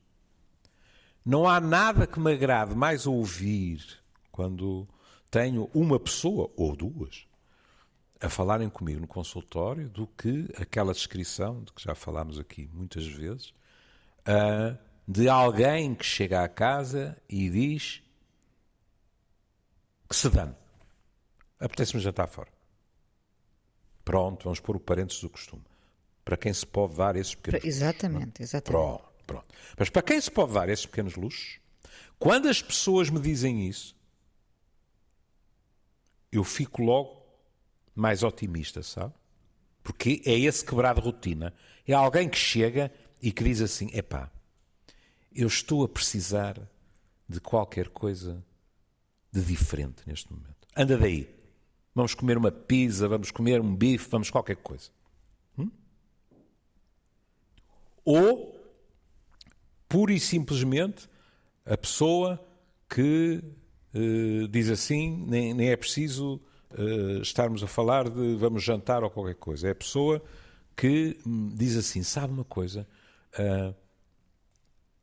Não 1.24 1.48
há 1.48 1.60
nada 1.60 2.06
que 2.06 2.20
me 2.20 2.32
agrade 2.32 2.74
mais 2.74 3.06
ouvir 3.06 3.82
quando 4.30 4.86
tenho 5.30 5.70
uma 5.74 5.98
pessoa 5.98 6.50
ou 6.56 6.76
duas 6.76 7.26
a 8.20 8.28
falarem 8.28 8.70
comigo 8.70 9.00
no 9.00 9.06
consultório 9.06 9.88
do 9.88 10.06
que 10.06 10.48
aquela 10.56 10.92
descrição 10.92 11.62
de 11.62 11.72
que 11.72 11.82
já 11.82 11.94
falámos 11.94 12.38
aqui 12.38 12.70
muitas 12.72 13.06
vezes 13.06 13.52
uh, 14.28 14.78
de 15.06 15.28
alguém 15.28 15.94
que 15.94 16.04
chega 16.04 16.42
à 16.42 16.48
casa 16.48 17.16
e 17.28 17.48
diz 17.50 18.02
que 20.08 20.16
se 20.16 20.28
dane 20.28 20.54
apetece-me 21.64 22.02
jantar 22.02 22.26
fora. 22.26 22.52
Pronto, 24.04 24.44
vamos 24.44 24.60
pôr 24.60 24.76
o 24.76 24.80
parênteses 24.80 25.22
do 25.22 25.30
costume. 25.30 25.64
Para 26.24 26.36
quem 26.36 26.52
se 26.52 26.66
pode 26.66 26.96
dar 26.96 27.16
esses 27.16 27.34
pequenos 27.34 27.64
Exatamente, 27.64 28.42
exatamente. 28.42 28.70
Pronto, 28.70 29.04
pronto. 29.26 29.54
Mas 29.78 29.88
para 29.88 30.02
quem 30.02 30.20
se 30.20 30.30
pode 30.30 30.52
dar 30.52 30.68
esses 30.68 30.86
pequenos 30.86 31.16
luxos, 31.16 31.58
quando 32.18 32.48
as 32.48 32.60
pessoas 32.60 33.10
me 33.10 33.20
dizem 33.20 33.66
isso, 33.66 33.96
eu 36.30 36.44
fico 36.44 36.82
logo 36.82 37.24
mais 37.94 38.22
otimista, 38.22 38.82
sabe? 38.82 39.14
Porque 39.82 40.22
é 40.24 40.38
esse 40.38 40.64
quebrar 40.64 40.94
de 40.94 41.00
rotina. 41.00 41.52
É 41.86 41.92
alguém 41.92 42.28
que 42.28 42.38
chega 42.38 42.90
e 43.20 43.32
que 43.32 43.44
diz 43.44 43.60
assim: 43.60 43.90
epá, 43.92 44.30
eu 45.34 45.46
estou 45.46 45.84
a 45.84 45.88
precisar 45.88 46.60
de 47.28 47.40
qualquer 47.40 47.88
coisa 47.88 48.44
de 49.32 49.42
diferente 49.42 50.02
neste 50.06 50.32
momento. 50.32 50.68
Anda 50.76 50.96
daí. 50.96 51.28
Vamos 51.94 52.14
comer 52.14 52.36
uma 52.36 52.50
pizza, 52.50 53.08
vamos 53.08 53.30
comer 53.30 53.60
um 53.60 53.74
bife, 53.74 54.08
vamos 54.10 54.28
qualquer 54.28 54.56
coisa. 54.56 54.90
Hum? 55.56 55.70
Ou, 58.04 58.60
pura 59.88 60.12
e 60.12 60.18
simplesmente, 60.18 61.08
a 61.64 61.76
pessoa 61.76 62.44
que 62.88 63.42
uh, 63.94 64.48
diz 64.48 64.68
assim, 64.68 65.24
nem, 65.26 65.54
nem 65.54 65.70
é 65.70 65.76
preciso 65.76 66.40
uh, 66.72 67.22
estarmos 67.22 67.62
a 67.62 67.66
falar 67.68 68.08
de 68.10 68.34
vamos 68.34 68.62
jantar 68.62 69.04
ou 69.04 69.10
qualquer 69.10 69.36
coisa. 69.36 69.68
É 69.68 69.70
a 69.70 69.76
pessoa 69.76 70.22
que 70.76 71.16
hum, 71.26 71.50
diz 71.54 71.76
assim: 71.76 72.02
sabe 72.02 72.32
uma 72.32 72.44
coisa? 72.44 72.86
Uh, 73.38 73.74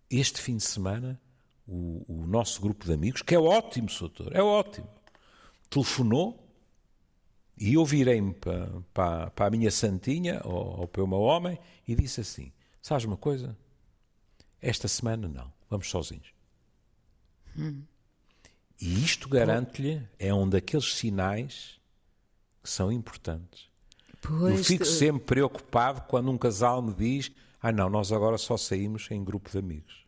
este 0.10 0.41
fim 0.41 0.58
de 0.58 0.63
semana, 0.63 1.20
o, 1.67 2.04
o, 2.08 2.28
nosso 2.28 2.62
grupo 2.62 2.86
de 2.86 2.94
amigos, 2.94 3.22
que 3.22 3.36
é 3.36 3.39
ótimo, 3.39 3.88
doutor, 4.00 4.36
é 4.36 4.41
ótimo, 4.41 4.89
telefonou 5.70 6.41
e 7.58 7.76
eu 7.76 7.86
virei-me 7.86 8.34
para, 8.34 8.70
para, 8.94 9.30
para, 9.32 9.46
a 9.46 9.50
minha 9.50 9.72
santinha 9.72 10.41
ou, 10.44 10.82
ou 10.82 10.88
para 10.88 11.04
o 11.04 11.08
meu 11.08 11.20
homem 11.20 11.60
e 11.88 11.96
disse 11.96 12.22
assim: 12.22 12.52
Sabes 12.82 13.06
uma 13.06 13.17
coisa? 13.17 13.58
Esta 14.62 14.88
semana 14.88 15.28
não, 15.28 15.52
vamos 15.70 15.89
sozinhos. 15.89 16.34
Hum. 17.58 17.84
E 18.80 19.04
isto 19.04 19.30
garante-lhe, 19.30 20.02
é 20.17 20.34
um 20.34 20.50
daqueles 20.50 20.96
sinais 20.96 21.80
que 22.63 22.70
são 22.70 22.91
importantes. 22.91 23.70
Pois 24.22 24.58
eu 24.58 24.63
fico 24.63 24.86
sempre 24.86 25.24
preocupado 25.24 26.02
quando 26.02 26.32
um 26.32 26.38
casal 26.38 26.82
me 26.82 26.94
diz: 26.94 27.32
Ah, 27.62 27.71
não, 27.71 27.89
nós 27.89 28.12
agora 28.12 28.38
só 28.38 28.58
saímos 28.58 29.10
em 29.12 29.24
grupo 29.24 29.50
de 29.52 29.58
amigos. 29.58 30.06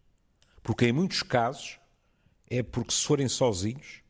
Porque 0.64 0.88
em 0.88 0.92
muitos 0.92 1.22
casos 1.22 1.80
é 2.50 2.64
porque 2.64 2.94
se 2.94 3.04
forem 3.04 3.28
sozinhos 3.28 4.04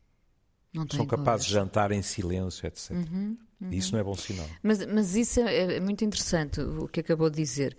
são 0.91 1.05
capazes 1.05 1.45
de 1.47 1.53
jantar 1.53 1.91
em 1.91 2.01
silêncio, 2.01 2.65
etc. 2.65 2.91
Uhum, 2.91 3.37
uhum. 3.61 3.69
Isso 3.71 3.91
não 3.91 3.99
é 3.99 4.03
bom 4.03 4.15
sinal. 4.15 4.47
Mas, 4.61 4.83
mas 4.87 5.15
isso 5.15 5.39
é, 5.39 5.75
é, 5.75 5.79
muito 5.79 6.03
interessante 6.03 6.61
o 6.61 6.87
que 6.87 6.99
acabou 6.99 7.29
de 7.29 7.35
dizer. 7.35 7.77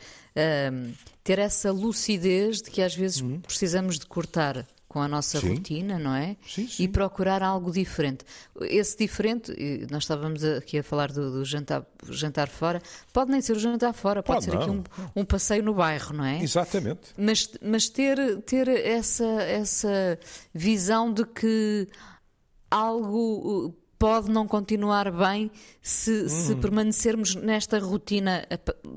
Um, 0.73 0.93
ter 1.25 1.39
essa 1.41 1.73
lucidez 1.73 2.63
de 2.63 2.71
que 2.71 2.81
às 2.81 2.95
vezes 2.95 3.21
uhum. 3.21 3.41
precisamos 3.41 3.99
de 3.99 4.07
cortar 4.07 4.67
com 4.95 5.03
a 5.03 5.09
nossa 5.09 5.41
sim. 5.41 5.49
rotina, 5.49 5.99
não 5.99 6.15
é? 6.15 6.37
Sim, 6.47 6.69
sim. 6.69 6.85
E 6.85 6.87
procurar 6.87 7.43
algo 7.43 7.73
diferente. 7.73 8.25
Esse 8.61 8.97
diferente, 8.97 9.53
nós 9.91 10.05
estávamos 10.05 10.45
aqui 10.45 10.79
a 10.79 10.85
falar 10.85 11.11
do, 11.11 11.33
do 11.33 11.45
jantar, 11.45 11.85
jantar 12.11 12.49
fora, 12.49 12.81
pode 13.13 13.33
nem 13.33 13.41
ser 13.41 13.57
o 13.57 13.59
jantar 13.59 13.93
fora, 13.93 14.23
pode, 14.23 14.37
pode 14.37 14.45
ser 14.45 14.55
não. 14.55 14.61
aqui 14.61 14.71
um, 14.71 15.21
um, 15.23 15.25
passeio 15.25 15.65
no 15.65 15.75
bairro, 15.75 16.15
não 16.15 16.25
é? 16.25 16.41
Exatamente. 16.41 17.09
Mas, 17.19 17.51
mas 17.61 17.89
ter, 17.89 18.41
ter 18.43 18.69
essa, 18.69 19.25
essa 19.25 20.17
visão 20.55 21.13
de 21.13 21.27
que 21.27 21.89
algo 22.71 23.67
uh, 23.67 23.77
pode 23.99 24.31
não 24.31 24.47
continuar 24.47 25.11
bem 25.11 25.51
se, 25.83 26.23
hum. 26.23 26.29
se 26.29 26.55
permanecermos 26.55 27.35
nesta 27.35 27.81
rotina 27.81 28.47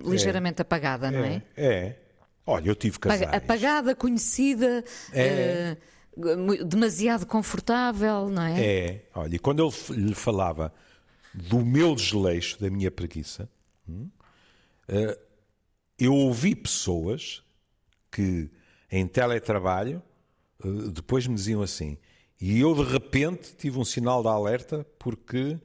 ligeiramente 0.06 0.60
é. 0.60 0.62
apagada, 0.62 1.10
não 1.10 1.24
é? 1.24 1.42
É. 1.56 1.66
é. 1.66 2.07
Olha, 2.50 2.70
eu 2.70 2.76
tive 2.76 2.98
casais. 2.98 3.34
Apagada, 3.34 3.94
conhecida, 3.94 4.82
é. 5.12 5.76
uh, 6.16 6.66
demasiado 6.66 7.26
confortável, 7.26 8.30
não 8.30 8.42
é? 8.42 8.66
É. 8.66 9.06
Olha, 9.14 9.36
e 9.36 9.40
quando 9.40 9.60
eu 9.60 9.74
lhe 9.90 10.16
falava 10.16 10.74
do 11.34 11.60
meu 11.60 11.94
desleixo, 11.94 12.58
da 12.62 12.70
minha 12.70 12.90
preguiça, 12.90 13.50
uh, 13.90 14.08
eu 16.00 16.14
ouvi 16.14 16.56
pessoas 16.56 17.44
que 18.10 18.50
em 18.90 19.06
teletrabalho 19.06 20.02
uh, 20.64 20.90
depois 20.90 21.28
me 21.28 21.36
diziam 21.36 21.62
assim, 21.62 21.98
e 22.40 22.62
eu 22.62 22.74
de 22.74 22.90
repente 22.90 23.56
tive 23.58 23.78
um 23.78 23.84
sinal 23.84 24.22
de 24.22 24.30
alerta 24.30 24.86
porque 24.98 25.60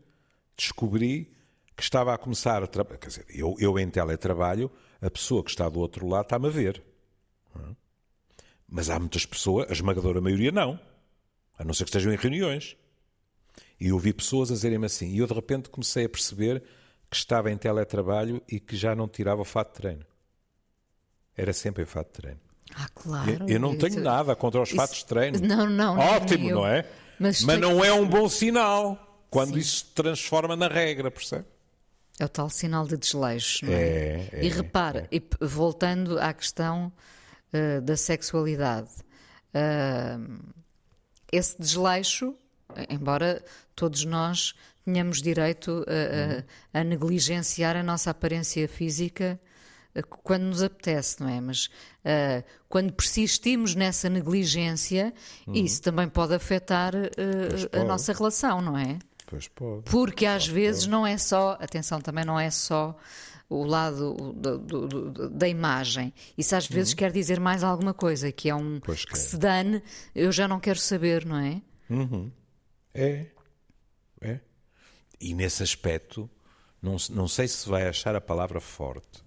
descobri 0.57 1.33
que 1.77 1.83
estava 1.83 2.13
a 2.13 2.19
começar 2.19 2.61
a 2.61 2.67
trabalhar. 2.67 2.99
Quer 2.99 3.09
dizer, 3.09 3.27
eu, 3.29 3.55
eu 3.61 3.79
em 3.79 3.89
teletrabalho 3.89 4.69
a 5.03 5.11
pessoa 5.11 5.43
que 5.43 5.51
está 5.51 5.69
do 5.69 5.81
outro 5.81 6.07
lado 6.07 6.23
está-me 6.23 6.47
a 6.47 6.51
ver. 6.51 6.83
Mas 8.69 8.89
há 8.89 8.99
muitas 8.99 9.27
pessoas, 9.27 9.69
a 9.69 9.73
esmagadora 9.73 10.21
maioria 10.21 10.51
não. 10.51 10.81
A 11.59 11.65
não 11.65 11.75
ser 11.75 11.85
que 11.85 11.91
estejam 11.91 12.11
em 12.11 12.17
reuniões. 12.17 12.77
E 13.79 13.89
eu 13.89 13.97
ouvi 13.97 14.15
pessoas 14.15 14.51
a 14.51 14.55
dizerem-me 14.55 14.87
assim. 14.87 15.11
E 15.11 15.19
eu 15.19 15.27
de 15.27 15.35
repente 15.35 15.69
comecei 15.69 16.07
a 16.07 16.09
perceber 16.09 16.63
que 17.11 17.17
estava 17.17 17.51
em 17.51 17.59
teletrabalho 17.59 18.41
e 18.49 18.59
que 18.59 18.75
já 18.75 18.95
não 18.95 19.07
tirava 19.07 19.43
o 19.43 19.45
fato 19.45 19.75
de 19.75 19.75
treino. 19.75 20.07
Era 21.37 21.53
sempre 21.53 21.83
em 21.83 21.87
fato 21.87 22.07
de 22.07 22.13
treino. 22.23 22.41
Ah, 22.75 22.89
claro. 22.95 23.31
Eu, 23.31 23.49
eu 23.49 23.61
não 23.61 23.77
tenho 23.77 24.01
nada 24.01 24.35
contra 24.35 24.63
os 24.63 24.71
isso... 24.71 24.77
fatos 24.77 24.99
de 24.99 25.05
treino. 25.05 25.39
Não, 25.41 25.69
não. 25.69 25.99
Ótimo, 25.99 26.49
não, 26.49 26.57
não 26.61 26.67
é? 26.67 26.89
Mas, 27.19 27.43
Mas 27.43 27.61
não 27.61 27.85
é 27.85 27.93
um 27.93 28.09
bom 28.09 28.29
sinal 28.29 29.27
quando 29.29 29.55
Sim. 29.55 29.59
isso 29.59 29.77
se 29.79 29.85
transforma 29.87 30.57
na 30.57 30.69
regra, 30.69 31.11
percebe? 31.11 31.45
É 32.23 32.25
o 32.25 32.29
tal 32.29 32.49
sinal 32.49 32.87
de 32.87 32.97
desleixo, 32.97 33.67
não 33.67 33.73
é? 33.73 33.83
é, 33.83 34.29
é 34.31 34.45
e 34.45 34.49
repara, 34.49 35.09
é. 35.11 35.17
E 35.17 35.23
voltando 35.41 36.21
à 36.21 36.33
questão 36.33 36.93
uh, 37.53 37.81
da 37.81 37.97
sexualidade, 37.97 38.91
uh, 39.53 40.53
esse 41.33 41.59
desleixo, 41.59 42.33
embora 42.89 43.45
todos 43.75 44.05
nós 44.05 44.55
tenhamos 44.85 45.21
direito 45.21 45.85
a, 45.89 46.79
a, 46.79 46.81
a 46.81 46.85
negligenciar 46.85 47.77
a 47.77 47.83
nossa 47.83 48.11
aparência 48.11 48.69
física 48.69 49.41
uh, 49.93 50.07
quando 50.23 50.45
nos 50.45 50.63
apetece, 50.63 51.21
não 51.21 51.29
é? 51.29 51.41
Mas 51.41 51.69
quando 52.69 52.93
persistimos 52.93 53.75
nessa 53.75 54.09
negligência, 54.09 55.13
uhum. 55.45 55.55
isso 55.55 55.83
também 55.83 56.09
pode 56.09 56.35
afetar 56.35 56.95
a 57.73 57.83
nossa 57.83 58.13
relação, 58.13 58.61
não 58.61 58.79
é? 58.79 59.01
Pois 59.33 59.49
pode. 59.49 59.83
Porque 59.85 60.27
às 60.27 60.45
pode, 60.45 60.55
vezes 60.55 60.83
pode. 60.83 60.91
não 60.91 61.07
é 61.07 61.17
só, 61.17 61.53
atenção, 61.59 62.03
também 62.03 62.23
não 62.23 62.39
é 62.39 62.51
só 62.51 62.95
o 63.49 63.65
lado 63.65 64.15
do, 64.35 64.59
do, 64.59 64.87
do, 64.87 65.31
da 65.31 65.49
imagem. 65.49 66.13
Isso 66.37 66.55
às 66.55 66.67
vezes 66.67 66.93
uhum. 66.93 66.99
quer 66.99 67.13
dizer 67.13 67.41
mais 67.41 67.65
alguma 67.65 67.95
coisa, 67.95 68.31
que 68.31 68.51
é 68.51 68.55
um 68.55 68.79
pois 68.81 69.07
que 69.07 69.19
se 69.19 69.39
dane, 69.39 69.83
eu 70.15 70.31
já 70.31 70.47
não 70.47 70.61
quero 70.61 70.79
saber, 70.79 71.25
não 71.25 71.39
é? 71.39 71.63
Uhum. 71.89 72.31
É. 72.93 73.27
É. 74.21 74.39
E 75.19 75.33
nesse 75.33 75.63
aspecto, 75.63 76.29
não, 76.83 76.97
não 77.09 77.27
sei 77.27 77.49
se 77.49 77.67
vai 77.67 77.89
achar 77.89 78.15
a 78.15 78.21
palavra 78.21 78.61
forte, 78.61 79.25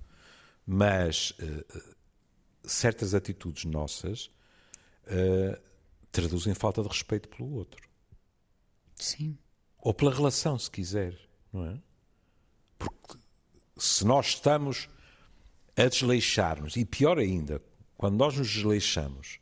mas 0.68 1.32
uh, 1.32 1.96
certas 2.64 3.16
atitudes 3.16 3.66
nossas 3.66 4.30
uh, 5.08 5.60
traduzem 6.12 6.54
falta 6.54 6.84
de 6.84 6.90
respeito 6.90 7.28
pelo 7.28 7.52
outro. 7.56 7.90
Sim. 8.98 9.36
Ou 9.86 9.94
pela 9.94 10.12
relação, 10.12 10.58
se 10.58 10.72
quiser, 10.72 11.16
não 11.54 11.68
é? 11.68 11.78
Porque 12.80 13.20
se 13.78 14.04
nós 14.04 14.30
estamos 14.30 14.90
a 15.78 15.86
desleixar-nos, 15.88 16.76
e 16.76 16.84
pior 16.84 17.20
ainda, 17.20 17.62
quando 17.96 18.18
nós 18.18 18.36
nos 18.36 18.52
desleixamos 18.52 19.40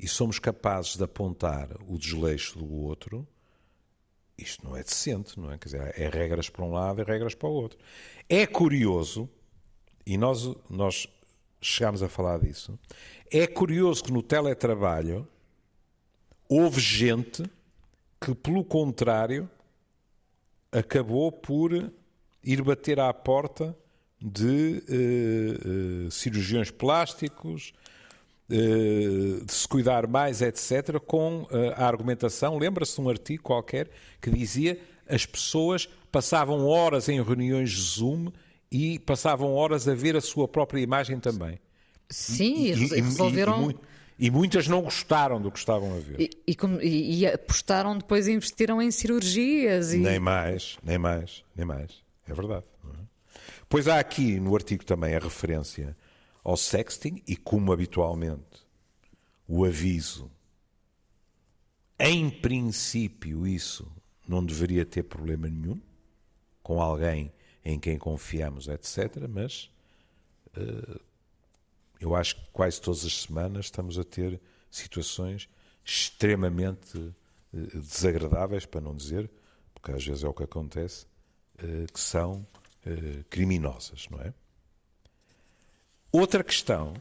e 0.00 0.08
somos 0.08 0.38
capazes 0.38 0.96
de 0.96 1.04
apontar 1.04 1.68
o 1.86 1.98
desleixo 1.98 2.58
do 2.58 2.72
outro, 2.72 3.28
isto 4.38 4.64
não 4.66 4.74
é 4.74 4.82
decente, 4.82 5.38
não 5.38 5.52
é? 5.52 5.58
Quer 5.58 5.64
dizer, 5.66 6.00
é 6.00 6.08
regras 6.08 6.48
para 6.48 6.64
um 6.64 6.72
lado 6.72 7.02
e 7.02 7.04
regras 7.04 7.34
para 7.34 7.50
o 7.50 7.52
outro. 7.52 7.78
É 8.30 8.46
curioso, 8.46 9.28
e 10.06 10.16
nós, 10.16 10.56
nós 10.70 11.06
chegámos 11.60 12.02
a 12.02 12.08
falar 12.08 12.38
disso, 12.38 12.78
é 13.30 13.46
curioso 13.46 14.04
que 14.04 14.10
no 14.10 14.22
teletrabalho 14.22 15.28
houve 16.48 16.80
gente 16.80 17.44
que, 18.18 18.34
pelo 18.34 18.64
contrário, 18.64 19.50
acabou 20.72 21.30
por 21.30 21.92
ir 22.42 22.62
bater 22.62 22.98
à 22.98 23.12
porta 23.12 23.76
de 24.20 24.82
uh, 24.88 26.06
uh, 26.06 26.10
cirurgiões 26.10 26.70
plásticos, 26.70 27.72
uh, 28.48 29.44
de 29.44 29.52
se 29.52 29.68
cuidar 29.68 30.06
mais, 30.06 30.40
etc., 30.40 30.98
com 31.00 31.46
a 31.76 31.86
argumentação. 31.86 32.58
Lembra-se 32.58 32.94
de 32.94 33.00
um 33.00 33.08
artigo 33.08 33.42
qualquer 33.42 33.90
que 34.20 34.30
dizia 34.30 34.80
as 35.08 35.26
pessoas 35.26 35.88
passavam 36.10 36.66
horas 36.66 37.08
em 37.08 37.22
reuniões 37.22 37.70
de 37.70 37.80
Zoom 37.82 38.30
e 38.70 38.98
passavam 39.00 39.54
horas 39.54 39.86
a 39.86 39.94
ver 39.94 40.16
a 40.16 40.20
sua 40.20 40.48
própria 40.48 40.80
imagem 40.80 41.20
também. 41.20 41.58
Sim, 42.08 42.66
e, 42.66 43.00
resolveram. 43.00 43.70
E, 43.70 43.74
e 43.74 43.76
muitas 44.30 44.68
não 44.68 44.82
gostaram 44.82 45.40
do 45.40 45.50
que 45.50 45.58
estavam 45.58 45.96
a 45.96 45.98
ver. 45.98 46.20
E, 46.20 46.30
e, 46.46 47.20
e 47.20 47.26
apostaram 47.26 47.96
depois 47.96 48.28
e 48.28 48.32
investiram 48.32 48.80
em 48.80 48.90
cirurgias. 48.90 49.92
E... 49.92 49.98
Nem 49.98 50.20
mais, 50.20 50.78
nem 50.82 50.98
mais, 50.98 51.44
nem 51.56 51.66
mais. 51.66 52.02
É 52.28 52.32
verdade. 52.32 52.64
É? 52.84 52.96
Pois 53.68 53.88
há 53.88 53.98
aqui 53.98 54.38
no 54.38 54.54
artigo 54.54 54.84
também 54.84 55.14
a 55.14 55.18
referência 55.18 55.96
ao 56.44 56.56
sexting 56.56 57.22
e 57.26 57.36
como 57.36 57.72
habitualmente 57.72 58.64
o 59.48 59.64
aviso. 59.64 60.30
Em 61.98 62.30
princípio, 62.30 63.46
isso 63.46 63.90
não 64.26 64.44
deveria 64.44 64.84
ter 64.84 65.04
problema 65.04 65.48
nenhum 65.48 65.80
com 66.62 66.80
alguém 66.80 67.32
em 67.64 67.78
quem 67.78 67.98
confiamos, 67.98 68.68
etc. 68.68 69.26
Mas 69.28 69.70
uh, 70.56 71.00
eu 72.02 72.16
acho 72.16 72.34
que 72.36 72.42
quase 72.52 72.80
todas 72.80 73.04
as 73.04 73.22
semanas 73.22 73.66
estamos 73.66 73.96
a 73.96 74.02
ter 74.02 74.40
situações 74.68 75.48
extremamente 75.84 77.14
eh, 77.54 77.78
desagradáveis, 77.78 78.66
para 78.66 78.80
não 78.80 78.94
dizer, 78.94 79.30
porque 79.72 79.92
às 79.92 80.04
vezes 80.04 80.24
é 80.24 80.28
o 80.28 80.34
que 80.34 80.42
acontece, 80.42 81.06
eh, 81.58 81.86
que 81.92 82.00
são 82.00 82.44
eh, 82.84 83.22
criminosas, 83.30 84.08
não 84.10 84.20
é? 84.20 84.34
Outra 86.10 86.42
questão, 86.42 86.92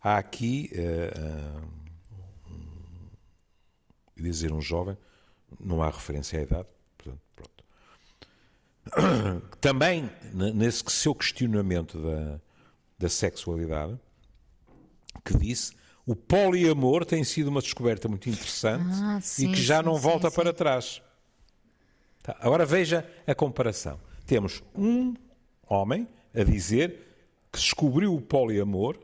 há 0.00 0.18
aqui, 0.18 0.70
um, 2.48 3.10
dizer 4.16 4.52
um 4.52 4.60
jovem, 4.60 4.96
não 5.58 5.82
há 5.82 5.90
referência 5.90 6.38
à 6.38 6.42
idade, 6.42 6.68
portanto, 6.96 7.20
pronto. 7.34 7.64
Também, 9.60 10.08
nesse 10.32 10.84
seu 10.88 11.16
questionamento 11.16 12.00
da, 12.00 12.40
da 13.02 13.08
sexualidade, 13.08 13.98
que 15.24 15.36
disse 15.36 15.72
o 16.06 16.16
poliamor 16.16 17.04
tem 17.04 17.22
sido 17.24 17.48
uma 17.48 17.60
descoberta 17.60 18.08
muito 18.08 18.28
interessante 18.28 18.90
ah, 19.02 19.20
sim, 19.20 19.48
e 19.48 19.52
que 19.52 19.60
já 19.60 19.78
sim, 19.78 19.84
não 19.84 19.96
sim, 19.96 20.00
volta 20.00 20.30
para 20.30 20.52
trás. 20.52 21.02
Tá, 22.22 22.36
agora 22.40 22.64
veja 22.64 23.08
a 23.26 23.34
comparação. 23.34 24.00
Temos 24.26 24.62
um 24.74 25.14
homem 25.68 26.08
a 26.34 26.42
dizer 26.42 26.98
que 27.52 27.58
descobriu 27.58 28.14
o 28.14 28.20
poliamor 28.20 28.98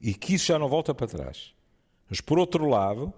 e 0.00 0.14
que 0.14 0.34
isso 0.34 0.46
já 0.46 0.58
não 0.58 0.68
volta 0.68 0.94
para 0.94 1.06
trás. 1.06 1.52
Mas 2.08 2.20
por 2.20 2.38
outro 2.38 2.68
lado, 2.68 3.12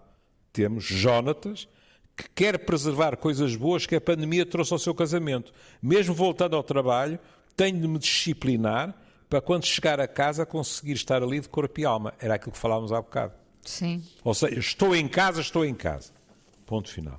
temos 0.52 0.84
Jonatas 0.84 1.68
que 2.14 2.28
quer 2.34 2.58
preservar 2.66 3.16
coisas 3.16 3.56
boas 3.56 3.86
que 3.86 3.96
a 3.96 4.00
pandemia 4.00 4.44
trouxe 4.44 4.72
ao 4.72 4.78
seu 4.78 4.94
casamento. 4.94 5.52
Mesmo 5.80 6.14
voltando 6.14 6.56
ao 6.56 6.62
trabalho, 6.62 7.18
tenho 7.56 7.80
de 7.80 7.88
me 7.88 7.98
disciplinar 7.98 8.94
para 9.32 9.40
quando 9.40 9.64
chegar 9.64 9.98
a 9.98 10.06
casa 10.06 10.44
conseguir 10.44 10.92
estar 10.92 11.22
ali 11.22 11.40
de 11.40 11.48
corpo 11.48 11.80
e 11.80 11.86
alma. 11.86 12.12
Era 12.20 12.34
aquilo 12.34 12.52
que 12.52 12.58
falávamos 12.58 12.92
há 12.92 13.00
bocado. 13.00 13.32
Sim. 13.62 14.04
Ou 14.22 14.34
seja, 14.34 14.58
estou 14.58 14.94
em 14.94 15.08
casa, 15.08 15.40
estou 15.40 15.64
em 15.64 15.74
casa. 15.74 16.12
Ponto 16.66 16.90
final. 16.90 17.18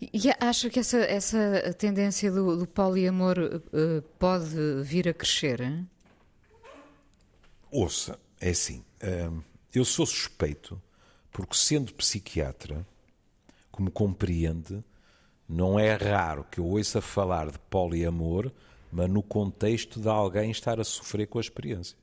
E 0.00 0.22
acha 0.40 0.70
que 0.70 0.80
essa, 0.80 0.96
essa 1.00 1.74
tendência 1.76 2.32
do, 2.32 2.56
do 2.56 2.66
poliamor 2.66 3.36
uh, 3.38 4.00
pode 4.18 4.82
vir 4.82 5.10
a 5.10 5.12
crescer? 5.12 5.60
Hein? 5.60 5.86
Ouça, 7.70 8.18
é 8.40 8.48
assim. 8.48 8.82
Uh, 9.02 9.42
eu 9.74 9.84
sou 9.84 10.06
suspeito 10.06 10.80
porque, 11.30 11.54
sendo 11.54 11.92
psiquiatra, 11.92 12.86
como 13.70 13.90
compreende, 13.90 14.82
não 15.46 15.78
é 15.78 15.92
raro 15.92 16.46
que 16.50 16.60
eu 16.60 16.64
ouça 16.64 17.02
falar 17.02 17.50
de 17.50 17.58
poliamor 17.58 18.50
mas 18.94 19.10
no 19.10 19.24
contexto 19.24 19.98
de 19.98 20.08
alguém 20.08 20.52
estar 20.52 20.78
a 20.78 20.84
sofrer 20.84 21.26
com 21.26 21.38
a 21.38 21.40
experiência. 21.40 21.98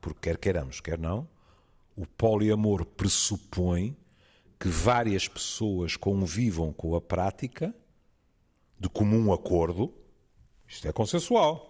Porque 0.00 0.18
quer 0.22 0.36
queiramos, 0.36 0.80
quer 0.80 0.98
não, 0.98 1.28
o 1.96 2.04
poliamor 2.04 2.84
pressupõe 2.84 3.96
que 4.58 4.68
várias 4.68 5.28
pessoas 5.28 5.96
convivam 5.96 6.72
com 6.72 6.96
a 6.96 7.00
prática 7.00 7.72
de 8.80 8.88
comum 8.88 9.32
acordo. 9.32 9.94
Isto 10.66 10.88
é 10.88 10.92
consensual. 10.92 11.66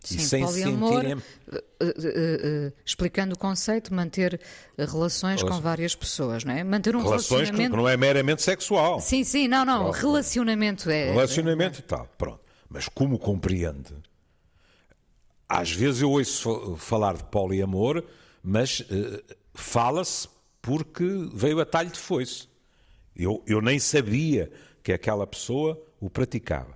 Sim, 0.00 0.16
e 0.16 0.20
sem 0.20 0.44
poliamor, 0.44 0.92
sentirem... 0.94 1.14
uh, 1.16 1.20
uh, 1.56 2.68
uh, 2.68 2.72
explicando 2.84 3.34
o 3.34 3.38
conceito, 3.38 3.92
manter 3.92 4.40
relações 4.78 5.42
com 5.42 5.60
várias 5.60 5.94
pessoas, 5.94 6.44
não 6.44 6.54
é? 6.54 6.64
Manter 6.64 6.96
um 6.96 7.02
relações 7.02 7.48
relacionamento... 7.48 7.70
que 7.70 7.76
não 7.76 7.88
é 7.88 7.96
meramente 7.96 8.42
sexual. 8.42 9.00
Sim, 9.00 9.22
sim, 9.22 9.48
não, 9.48 9.66
não, 9.66 9.90
relacionamento 9.90 10.88
é... 10.88 11.10
Relacionamento 11.10 11.80
e 11.80 11.82
tal, 11.82 12.06
pronto. 12.18 12.43
Mas 12.74 12.88
como 12.88 13.20
compreende? 13.20 13.94
Às 15.48 15.70
vezes 15.70 16.02
eu 16.02 16.10
ouço 16.10 16.74
falar 16.76 17.16
de 17.16 17.22
poliamor, 17.22 18.02
mas 18.42 18.80
uh, 18.80 19.22
fala-se 19.54 20.28
porque 20.60 21.04
veio 21.32 21.60
a 21.60 21.64
talho 21.64 21.90
de 21.90 22.00
foice. 22.00 22.48
Eu, 23.14 23.40
eu 23.46 23.60
nem 23.60 23.78
sabia 23.78 24.50
que 24.82 24.92
aquela 24.92 25.24
pessoa 25.24 25.80
o 26.00 26.10
praticava. 26.10 26.74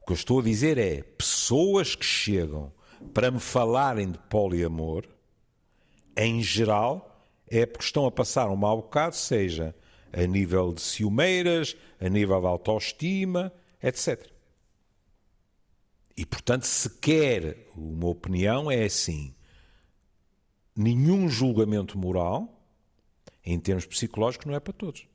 O 0.00 0.06
que 0.06 0.10
eu 0.10 0.16
estou 0.16 0.40
a 0.40 0.42
dizer 0.42 0.76
é: 0.76 1.04
pessoas 1.04 1.94
que 1.94 2.04
chegam 2.04 2.72
para 3.14 3.30
me 3.30 3.38
falarem 3.38 4.10
de 4.10 4.18
poliamor, 4.18 5.04
em 6.16 6.42
geral, 6.42 7.24
é 7.46 7.64
porque 7.64 7.84
estão 7.84 8.06
a 8.06 8.10
passar 8.10 8.50
um 8.50 8.56
mau 8.56 8.78
bocado, 8.78 9.14
seja 9.14 9.72
a 10.12 10.26
nível 10.26 10.72
de 10.72 10.80
ciumeiras, 10.80 11.76
a 12.00 12.08
nível 12.08 12.40
de 12.40 12.46
autoestima, 12.48 13.52
etc. 13.80 14.36
E, 16.18 16.26
portanto, 16.26 16.64
se 16.64 16.90
quer 16.98 17.68
uma 17.76 18.08
opinião, 18.08 18.68
é 18.68 18.82
assim: 18.82 19.32
nenhum 20.74 21.28
julgamento 21.28 21.96
moral, 21.96 22.60
em 23.44 23.56
termos 23.60 23.86
psicológicos, 23.86 24.44
não 24.44 24.54
é 24.56 24.58
para 24.58 24.72
todos. 24.72 25.06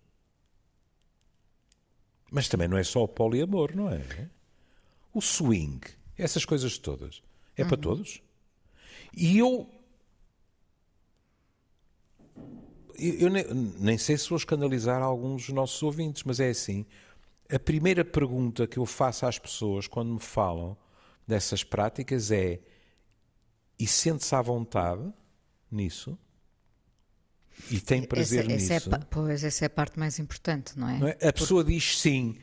Mas 2.31 2.47
também 2.47 2.69
não 2.69 2.77
é 2.77 2.85
só 2.85 3.03
o 3.03 3.07
poliamor, 3.07 3.75
não 3.75 3.89
é? 3.89 4.29
O 5.13 5.19
swing, 5.19 5.81
essas 6.17 6.45
coisas 6.45 6.77
todas, 6.77 7.21
é 7.57 7.63
uhum. 7.63 7.67
para 7.67 7.77
todos. 7.77 8.21
E 9.13 9.37
eu. 9.37 9.69
Eu 12.97 13.29
nem, 13.29 13.43
nem 13.77 13.97
sei 13.97 14.17
se 14.17 14.29
vou 14.29 14.37
escandalizar 14.37 15.03
alguns 15.03 15.47
dos 15.47 15.53
nossos 15.53 15.83
ouvintes, 15.83 16.23
mas 16.23 16.39
é 16.39 16.49
assim. 16.49 16.85
A 17.51 17.59
primeira 17.59 18.05
pergunta 18.05 18.65
que 18.65 18.77
eu 18.77 18.85
faço 18.85 19.25
às 19.25 19.37
pessoas 19.37 19.85
quando 19.85 20.13
me 20.13 20.19
falam 20.21 20.77
dessas 21.27 21.63
práticas 21.63 22.31
é 22.31 22.59
e 23.79 23.87
sente-se 23.87 24.33
à 24.35 24.41
vontade 24.41 25.11
nisso 25.71 26.17
e 27.69 27.79
tem 27.79 28.03
prazer 28.03 28.49
essa, 28.49 28.73
essa 28.73 28.89
nisso. 28.89 28.95
É, 28.95 29.05
pois, 29.09 29.43
essa 29.43 29.65
é 29.65 29.67
a 29.67 29.69
parte 29.69 29.99
mais 29.99 30.19
importante, 30.19 30.77
não 30.77 30.89
é? 30.89 30.99
Não 30.99 31.07
é? 31.07 31.17
A 31.21 31.33
pessoa 31.33 31.63
diz 31.63 31.99
sim, 31.99 32.35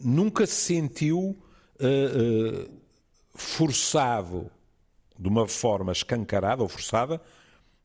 nunca 0.00 0.46
se 0.46 0.54
sentiu 0.54 1.18
uh, 1.18 2.64
uh, 2.64 2.80
forçado 3.34 4.50
de 5.18 5.28
uma 5.28 5.46
forma 5.46 5.92
escancarada 5.92 6.62
ou 6.62 6.68
forçada 6.68 7.20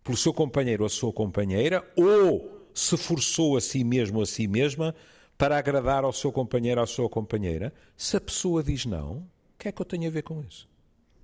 pelo 0.04 0.18
seu 0.18 0.34
companheiro 0.34 0.84
ou 0.84 0.88
a 0.88 0.90
sua 0.90 1.12
companheira 1.12 1.86
ou 1.96 2.70
se 2.74 2.96
forçou 2.98 3.58
a 3.58 3.62
si 3.62 3.84
mesmo 3.84 4.18
ou 4.18 4.24
a 4.24 4.26
si 4.26 4.48
mesma 4.48 4.96
para 5.38 5.58
agradar 5.58 6.04
ao 6.04 6.14
seu 6.14 6.32
companheiro 6.32 6.80
ou 6.80 6.84
à 6.84 6.88
sua 6.88 7.10
companheira. 7.10 7.74
Se 7.96 8.18
a 8.18 8.22
pessoa 8.22 8.64
diz 8.64 8.86
não, 8.86 9.28
o 9.58 9.60
que 9.60 9.68
é 9.68 9.72
que 9.72 9.82
eu 9.82 9.86
tenho 9.86 10.08
a 10.08 10.12
ver 10.12 10.22
com 10.22 10.44
isso? 10.44 10.70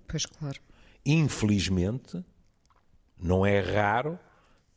Pois 0.08 0.26
claro. 0.26 0.60
Infelizmente, 1.06 2.26
não 3.16 3.46
é 3.46 3.60
raro 3.60 4.18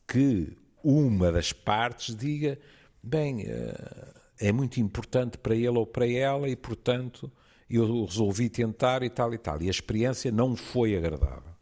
que 0.06 0.54
uma 0.84 1.32
das 1.32 1.54
partes 1.54 2.14
diga: 2.14 2.58
bem, 3.02 3.46
eh, 3.46 4.14
é 4.38 4.52
muito 4.52 4.78
importante 4.78 5.38
para 5.38 5.56
ele 5.56 5.78
ou 5.78 5.86
para 5.86 6.06
ela 6.06 6.50
e, 6.50 6.54
portanto, 6.54 7.32
eu 7.68 8.04
resolvi 8.04 8.50
tentar 8.50 9.02
e 9.02 9.08
tal 9.08 9.32
e 9.32 9.38
tal. 9.38 9.62
E 9.62 9.68
a 9.68 9.70
experiência 9.70 10.30
não 10.30 10.54
foi 10.54 10.94
agradável. 10.94 11.54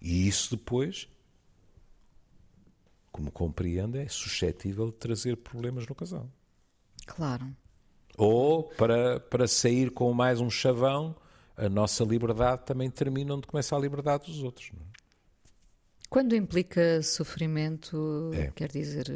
E 0.00 0.26
isso 0.26 0.56
depois, 0.56 1.06
como 3.12 3.30
compreende, 3.30 3.98
é 3.98 4.08
suscetível 4.08 4.86
de 4.86 4.96
trazer 4.96 5.36
problemas 5.36 5.86
no 5.86 5.94
casal. 5.94 6.30
Claro. 7.06 7.54
Ou 8.16 8.62
para, 8.62 9.20
para 9.20 9.46
sair 9.46 9.90
com 9.90 10.10
mais 10.14 10.40
um 10.40 10.48
chavão 10.48 11.14
a 11.56 11.68
nossa 11.68 12.04
liberdade 12.04 12.64
também 12.66 12.90
termina 12.90 13.34
onde 13.34 13.46
começa 13.46 13.74
a 13.74 13.78
liberdade 13.78 14.26
dos 14.26 14.42
outros. 14.42 14.70
É? 14.74 14.96
Quando 16.08 16.36
implica 16.36 17.02
sofrimento, 17.02 18.30
é. 18.34 18.50
quer 18.54 18.70
dizer, 18.70 19.06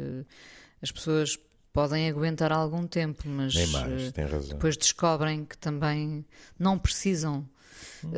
as 0.81 0.91
pessoas 0.91 1.39
podem 1.71 2.09
aguentar 2.09 2.51
algum 2.51 2.85
tempo, 2.85 3.23
mas 3.25 3.53
mais, 3.71 4.13
eh, 4.17 4.39
depois 4.49 4.75
descobrem 4.75 5.45
que 5.45 5.57
também 5.57 6.25
não 6.59 6.77
precisam. 6.77 7.47
Hum. 8.03 8.11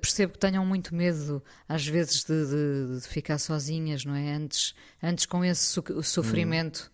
Percebo 0.00 0.34
que 0.34 0.38
tenham 0.38 0.66
muito 0.66 0.94
medo, 0.94 1.42
às 1.68 1.86
vezes, 1.86 2.24
de, 2.24 2.46
de, 2.46 3.00
de, 3.00 3.08
ficar 3.08 3.38
sozinhas, 3.38 4.04
não 4.04 4.14
é? 4.14 4.34
Antes, 4.34 4.74
antes 5.02 5.24
com 5.24 5.44
esse 5.44 5.80
sofrimento 6.02 6.92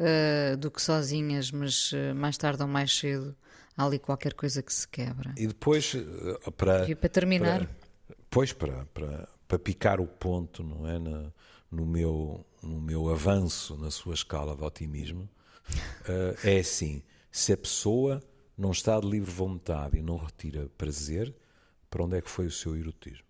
hum. 0.00 0.04
uh, 0.04 0.56
do 0.56 0.70
que 0.70 0.80
sozinhas, 0.80 1.50
mas 1.50 1.92
mais 2.14 2.38
tarde 2.38 2.62
ou 2.62 2.68
mais 2.68 2.96
cedo 2.96 3.36
há 3.76 3.84
ali 3.84 3.98
qualquer 3.98 4.34
coisa 4.34 4.62
que 4.62 4.72
se 4.72 4.88
quebra. 4.88 5.34
E 5.36 5.46
depois, 5.46 5.94
eh, 5.94 6.50
para, 6.52 6.88
e 6.88 6.94
para 6.94 7.08
terminar. 7.08 7.66
Para, 7.66 8.16
pois, 8.30 8.52
para, 8.52 8.86
para, 8.86 9.28
para 9.46 9.58
picar 9.58 10.00
o 10.00 10.06
ponto, 10.06 10.62
não 10.62 10.88
é? 10.88 10.98
Na, 10.98 11.32
no, 11.70 11.84
meu, 11.84 12.44
no 12.62 12.80
meu 12.80 13.08
avanço 13.10 13.76
na 13.76 13.90
sua 13.90 14.14
escala 14.14 14.56
de 14.56 14.62
otimismo, 14.62 15.28
uh, 16.02 16.36
é 16.42 16.58
assim: 16.58 17.02
se 17.30 17.52
a 17.52 17.56
pessoa 17.56 18.22
não 18.56 18.70
está 18.70 18.98
de 18.98 19.06
livre 19.06 19.30
vontade 19.30 19.98
e 19.98 20.02
não 20.02 20.16
retira 20.16 20.68
prazer, 20.78 21.34
para 21.90 22.02
onde 22.02 22.16
é 22.16 22.20
que 22.22 22.30
foi 22.30 22.46
o 22.46 22.50
seu 22.50 22.76
erotismo? 22.76 23.26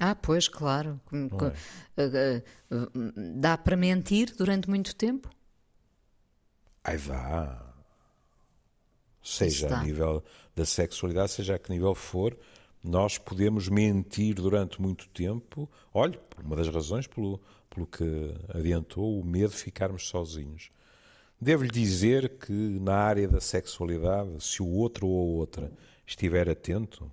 Ah, 0.00 0.16
pois, 0.16 0.48
claro. 0.48 1.00
É? 1.96 2.42
Dá 3.36 3.56
para 3.56 3.76
mentir 3.76 4.34
durante 4.36 4.68
muito 4.68 4.92
tempo? 4.96 5.30
Ai, 6.82 6.98
dá 6.98 7.73
seja 9.24 9.74
a 9.74 9.82
nível 9.82 10.22
da 10.54 10.64
sexualidade, 10.64 11.32
seja 11.32 11.54
a 11.56 11.58
que 11.58 11.72
nível 11.72 11.94
for, 11.94 12.36
nós 12.82 13.16
podemos 13.16 13.68
mentir 13.68 14.34
durante 14.34 14.80
muito 14.80 15.08
tempo. 15.08 15.68
Olhe, 15.92 16.20
uma 16.44 16.54
das 16.54 16.68
razões 16.68 17.06
pelo, 17.06 17.40
pelo 17.70 17.86
que 17.86 18.34
adiantou 18.50 19.18
o 19.18 19.24
medo 19.24 19.50
de 19.50 19.56
ficarmos 19.56 20.06
sozinhos. 20.06 20.70
Devo-lhe 21.40 21.70
dizer 21.70 22.38
que 22.38 22.52
na 22.52 22.94
área 22.94 23.26
da 23.26 23.40
sexualidade, 23.40 24.42
se 24.44 24.62
o 24.62 24.68
outro 24.68 25.06
ou 25.06 25.20
a 25.20 25.38
outra 25.40 25.72
estiver 26.06 26.48
atento, 26.48 27.10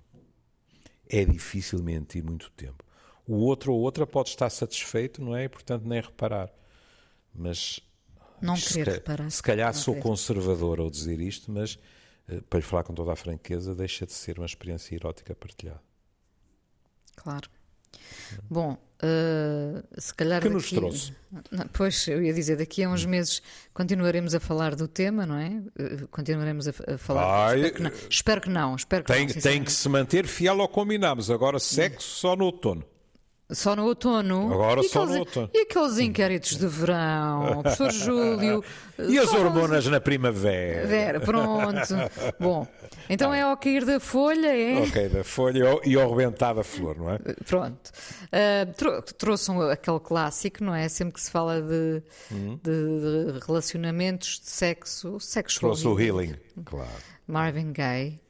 é 1.08 1.24
difícil 1.24 1.82
mentir 1.82 2.22
muito 2.22 2.50
tempo. 2.52 2.84
O 3.26 3.36
outro 3.36 3.72
ou 3.72 3.80
outra 3.80 4.06
pode 4.06 4.30
estar 4.30 4.50
satisfeito, 4.50 5.22
não 5.22 5.36
é? 5.36 5.44
E, 5.44 5.48
portanto, 5.48 5.86
nem 5.86 6.00
reparar. 6.00 6.50
Mas. 7.34 7.80
Não 8.40 8.54
querer 8.54 8.84
se, 8.84 8.90
reparar. 8.90 9.30
Se 9.30 9.42
calhar 9.42 9.72
não 9.72 9.80
sou 9.80 9.94
querer. 9.94 10.02
conservador 10.02 10.80
ao 10.80 10.90
dizer 10.90 11.20
isto, 11.20 11.50
mas, 11.50 11.78
para 12.48 12.58
lhe 12.58 12.64
falar 12.64 12.84
com 12.84 12.94
toda 12.94 13.12
a 13.12 13.16
franqueza, 13.16 13.74
deixa 13.74 14.06
de 14.06 14.12
ser 14.12 14.38
uma 14.38 14.46
experiência 14.46 14.94
erótica 14.94 15.34
partilhada. 15.34 15.80
Claro. 17.16 17.48
Bom, 18.48 18.72
uh, 18.72 20.00
se 20.00 20.14
calhar. 20.14 20.40
Que 20.40 20.48
nos 20.48 20.62
daqui- 20.64 20.76
trouxe? 20.76 21.14
Não, 21.50 21.66
Pois, 21.68 22.08
eu 22.08 22.22
ia 22.22 22.32
dizer, 22.32 22.56
daqui 22.56 22.82
a 22.82 22.88
uns 22.88 23.04
meses 23.04 23.42
continuaremos 23.74 24.34
a 24.34 24.40
falar 24.40 24.74
do 24.74 24.88
tema, 24.88 25.26
não 25.26 25.36
é? 25.36 25.48
Uh, 25.78 26.08
Continuaremos 26.08 26.66
a, 26.68 26.72
a 26.94 26.98
falar. 26.98 27.48
Ai, 27.50 27.60
espero, 27.60 27.74
que 27.74 27.80
não, 27.82 27.90
espero 28.08 28.40
que 28.40 28.50
não. 28.50 28.76
Espero 28.76 29.04
que 29.04 29.12
Tem, 29.12 29.26
não, 29.26 29.34
tem 29.34 29.62
que 29.62 29.70
se 29.72 29.88
manter 29.88 30.26
fiel 30.26 30.60
ao 30.60 30.68
que 30.68 30.74
combinámos. 30.74 31.30
Agora, 31.30 31.58
sexo 31.58 32.08
só 32.08 32.34
no 32.34 32.46
outono. 32.46 32.84
Só 33.52 33.76
no 33.76 33.84
outono. 33.84 34.52
Agora 34.52 34.80
e 34.80 34.84
só 34.88 35.00
aqueles, 35.02 35.14
no 35.14 35.20
outono. 35.20 35.50
E 35.52 35.58
aqueles 35.60 35.98
inquéritos 35.98 36.56
de 36.56 36.66
verão, 36.66 37.60
professor 37.62 37.90
Júlio. 37.92 38.64
E 38.98 39.18
as 39.18 39.32
hormonas 39.32 39.86
na 39.86 40.00
primavera? 40.00 40.86
Vera, 40.86 41.20
pronto. 41.20 41.94
Bom, 42.40 42.66
então 43.10 43.32
é 43.34 43.42
ao 43.42 43.56
cair 43.56 43.84
da 43.84 43.98
folha, 44.00 44.56
é? 44.56 44.78
Ok, 44.82 45.08
da 45.08 45.24
folha 45.24 45.80
e 45.84 45.94
ao- 45.96 46.02
ao 46.04 46.14
rebentar 46.16 46.54
da 46.54 46.62
flor, 46.64 46.96
não 46.96 47.10
é? 47.10 47.18
Pronto. 47.46 47.90
Uh, 48.26 48.72
trou- 48.74 49.02
trouxam 49.02 49.60
aquele 49.70 50.00
clássico, 50.00 50.62
não 50.64 50.74
é? 50.74 50.88
Sempre 50.88 51.14
que 51.14 51.20
se 51.20 51.30
fala 51.30 51.60
de, 51.60 52.02
Hum. 52.30 52.58
de- 52.62 53.32
de 53.32 53.46
relacionamentos 53.46 54.40
de 54.40 54.48
sexo, 54.50 55.18
sexual. 55.20 55.72
Trouxe 55.72 55.86
o 55.88 55.98
healing, 56.00 56.34
claro. 56.64 56.88
Marvin 57.26 57.72
Gaye. 57.72 58.20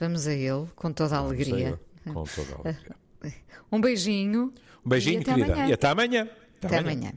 Vamos 0.00 0.26
a 0.28 0.32
ele, 0.32 0.66
com 0.76 0.92
toda 0.92 1.16
a 1.16 1.18
alegria. 1.18 1.80
Com 2.04 2.22
toda 2.24 2.52
a 2.54 2.60
alegria. 2.60 2.96
Um 3.70 3.80
beijinho. 3.82 4.52
Um 4.88 4.90
beijinho, 4.90 5.18
e 5.18 5.22
até 5.22 5.34
querida. 5.34 5.52
Amanhã. 5.52 5.68
E 5.68 5.72
até 5.74 5.88
amanhã. 5.88 6.28
Até 6.62 6.78
amanhã. 6.78 7.12